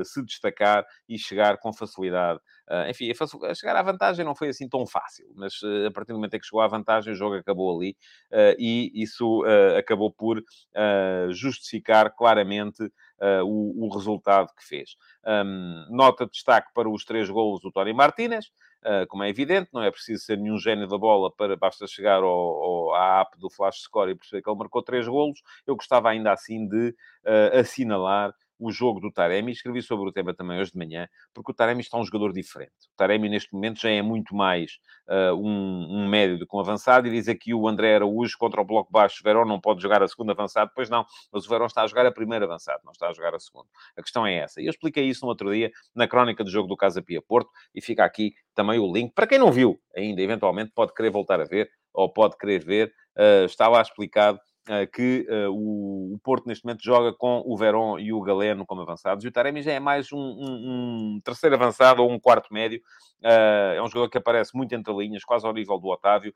[0.04, 3.12] se destacar e chegar com facilidade Uh, enfim,
[3.48, 6.34] a chegar à vantagem não foi assim tão fácil, mas uh, a partir do momento
[6.34, 7.96] em que chegou à vantagem, o jogo acabou ali
[8.32, 9.44] uh, e isso
[9.78, 10.42] acabou por
[11.30, 12.90] justificar claramente
[13.44, 14.96] o, o, resultado que fez.
[15.24, 18.50] Um, nota de destaque para os três golos do Tony Martínez.
[19.08, 22.28] Como é evidente, não é preciso ser nenhum gênio da bola para basta chegar ao,
[22.28, 25.40] ao, à app do Flash Score e perceber que ele marcou três golos.
[25.66, 26.94] Eu gostava ainda assim de
[27.52, 29.52] assinalar o jogo do Taremi.
[29.52, 32.72] Escrevi sobre o tema também hoje de manhã, porque o Taremi está um jogador diferente.
[32.92, 34.78] O Taremi, neste momento, já é muito mais
[35.08, 37.06] uh, um, um, médio do que um avançado.
[37.06, 39.18] E diz aqui o André Araújo contra o bloco baixo.
[39.20, 40.70] O Verón não pode jogar a segunda avançado.
[40.74, 43.34] Pois não, mas o Verón está a jogar a primeira avançado, não está a jogar
[43.34, 43.68] a segunda.
[43.96, 44.60] A questão é essa.
[44.60, 47.80] Eu expliquei isso no outro dia, na crónica do jogo do Casa Pia Porto, e
[47.80, 49.12] fica aqui também o link.
[49.14, 52.92] Para quem não viu ainda, eventualmente, pode querer voltar a ver, ou pode querer ver,
[53.16, 54.38] uh, está lá explicado
[54.92, 59.24] que uh, o, Porto neste momento joga com o Verón e o Galeno como avançados,
[59.24, 62.80] e o Taremi já é mais um, um, um terceiro avançado ou um quarto médio.
[63.22, 66.34] Uh, é um jogador que aparece muito entre linhas, quase ao nível do Otávio,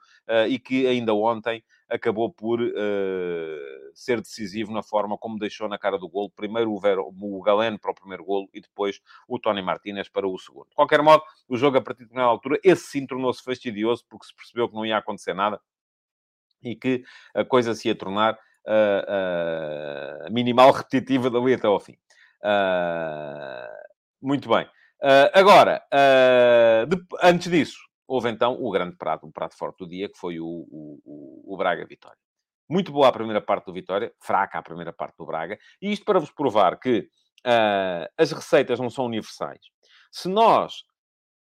[0.49, 2.61] e que ainda ontem acabou por
[3.95, 6.31] ser decisivo na forma como deixou na cara do golo.
[6.31, 10.39] Primeiro o, o Galeno para o primeiro golo e depois o Tony Martínez para o
[10.39, 10.68] segundo.
[10.68, 14.26] De qualquer modo, o jogo a partir de uma altura, esse sim tornou-se fastidioso porque
[14.26, 15.61] se percebeu que não ia acontecer nada
[16.63, 17.03] e que
[17.35, 18.35] a coisa se ia tornar
[18.67, 21.97] uh, uh, minimal repetitiva dali até ao fim.
[22.43, 23.69] Uh,
[24.23, 24.69] muito bem.
[25.33, 25.83] agora,
[26.87, 30.39] de, antes disso, houve então o grande prato, o prato forte do dia, que foi
[30.39, 32.19] o, o, o Braga Vitória.
[32.69, 36.05] Muito boa a primeira parte do Vitória, fraca a primeira parte do Braga, e isto
[36.05, 37.09] para vos provar que
[38.19, 39.61] as receitas não são universais.
[40.13, 40.85] Se nós,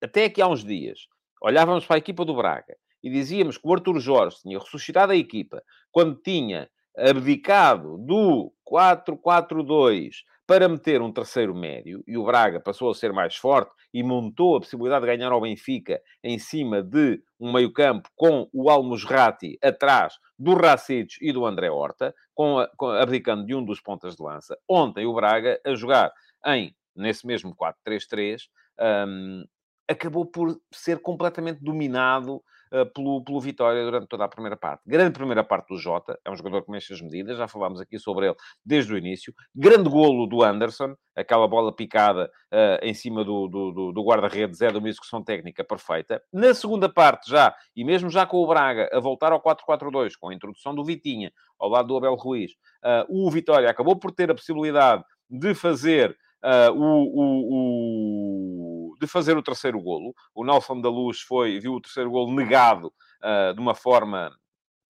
[0.03, 1.07] até aqui há uns dias,
[1.41, 5.15] olhávamos para a equipa do Braga e dizíamos que o Arthur Jorge tinha ressuscitado a
[5.15, 12.89] equipa quando tinha abdicado do 4-4-2 para meter um terceiro médio, e o Braga passou
[12.89, 17.21] a ser mais forte e montou a possibilidade de ganhar ao Benfica em cima de
[17.37, 22.87] um meio-campo com o Almusrati atrás do Racic e do André Horta, com, a, com
[22.87, 24.57] abdicando de um dos pontas de lança.
[24.69, 26.13] Ontem o Braga, a jogar
[26.45, 28.43] em, nesse mesmo 4-3-3,
[29.05, 29.43] um,
[29.85, 32.41] acabou por ser completamente dominado
[32.93, 34.81] pelo, pelo Vitória durante toda a primeira parte.
[34.85, 37.97] Grande primeira parte do Jota, é um jogador que mexe as medidas, já falámos aqui
[37.99, 39.33] sobre ele desde o início.
[39.55, 44.61] Grande golo do Anderson, aquela bola picada uh, em cima do, do, do, do guarda-redes,
[44.61, 46.21] é de uma execução técnica perfeita.
[46.31, 50.29] Na segunda parte, já, e mesmo já com o Braga a voltar ao 4-4-2, com
[50.29, 52.51] a introdução do Vitinha ao lado do Abel Ruiz,
[52.83, 58.36] uh, o Vitória acabou por ter a possibilidade de fazer uh, o, o, o,
[58.99, 60.13] de fazer o terceiro golo.
[60.33, 64.31] O Nelson da Luz foi, viu o terceiro golo negado uh, de uma forma,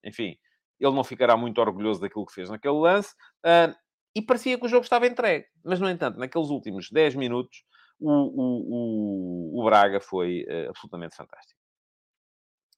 [0.04, 0.36] enfim,
[0.78, 3.14] ele não ficará muito orgulhoso daquilo que fez naquele lance.
[3.44, 3.74] Uh,
[4.14, 5.46] e parecia que o jogo estava entregue.
[5.64, 7.64] Mas, no entanto, naqueles últimos 10 minutos,
[8.00, 11.60] o, o, o, o Braga foi absolutamente fantástico.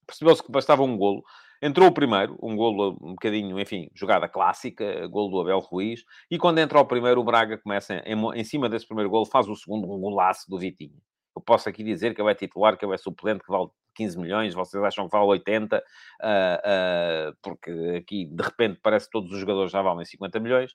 [0.07, 1.23] Percebeu-se que bastava um golo.
[1.61, 6.39] Entrou o primeiro, um golo um bocadinho, enfim, jogada clássica, golo do Abel Ruiz, e
[6.39, 9.57] quando entra o primeiro, o Braga começa, em, em cima desse primeiro golo, faz o
[9.57, 10.97] segundo, um golaço do Vitinho.
[11.39, 14.19] Eu posso aqui dizer que ele é titular, que ele é suplente, que vale 15
[14.19, 19.33] milhões, vocês acham que vale 80, uh, uh, porque aqui, de repente, parece que todos
[19.33, 20.73] os jogadores já valem 50 milhões.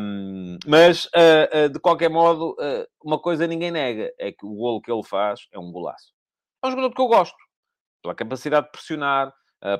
[0.00, 2.56] Um, mas, uh, de qualquer modo,
[3.04, 6.12] uma coisa ninguém nega, é que o golo que ele faz é um golaço.
[6.62, 7.36] É um jogador que eu gosto,
[8.02, 9.32] pela capacidade de pressionar,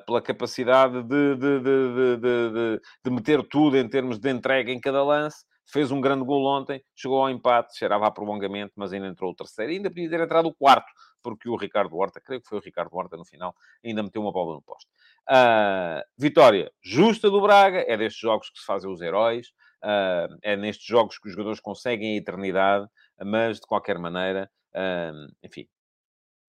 [0.07, 5.45] pela capacidade de, de, de, de, meter tudo em termos de entrega em cada lance.
[5.71, 9.35] Fez um grande gol ontem, chegou ao empate, cheirava a prolongamento, mas ainda entrou o
[9.35, 9.73] terceiro.
[9.73, 10.91] E ainda podia ter entrado o quarto,
[11.23, 13.55] porque o Ricardo Horta, creio que foi o Ricardo Horta no final,
[13.85, 14.91] ainda meteu uma bola no poste.
[15.29, 19.49] Uh, vitória justa do Braga, é destes jogos que se fazem os heróis,
[19.85, 22.89] uh, é nestes jogos que os jogadores conseguem a eternidade,
[23.25, 25.69] mas de qualquer maneira, uh, enfim,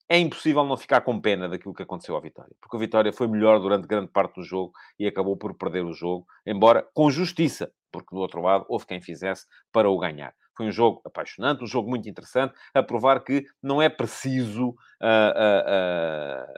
[0.08, 3.28] é impossível não ficar com pena daquilo que aconteceu à Vitória, porque a Vitória foi
[3.28, 7.70] melhor durante grande parte do jogo e acabou por perder o jogo, embora com justiça,
[7.90, 10.34] porque do outro lado houve quem fizesse para o ganhar.
[10.56, 14.72] Foi um jogo apaixonante, um jogo muito interessante, a provar que não é preciso uh,
[14.72, 16.52] uh, uh,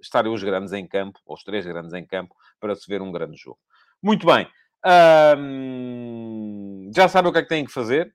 [0.00, 3.10] estarem os grandes em campo, ou os três grandes em campo, para se ver um
[3.10, 3.58] grande jogo.
[4.00, 4.48] Muito bem.
[6.94, 8.14] já sabem o que é que têm que fazer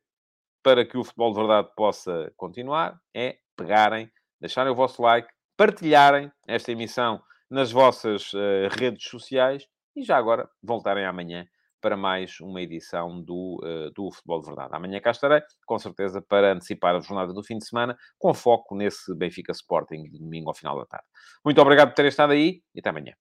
[0.64, 2.98] para que o futebol de verdade possa continuar?
[3.14, 8.32] É pegarem deixarem o vosso like, partilharem esta emissão nas vossas
[8.72, 11.46] redes sociais e já agora voltarem amanhã
[11.82, 14.70] para mais uma edição do, uh, do Futebol de Verdade.
[14.74, 18.76] Amanhã cá estarei, com certeza, para antecipar a jornada do fim de semana, com foco
[18.76, 21.06] nesse Benfica Sporting de domingo ao final da tarde.
[21.44, 23.14] Muito obrigado por terem estado aí e até amanhã.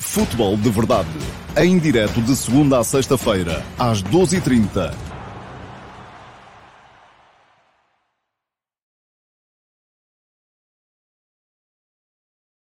[0.00, 1.08] Futebol de Verdade,
[1.56, 5.07] em direto de segunda a sexta-feira, às 12h30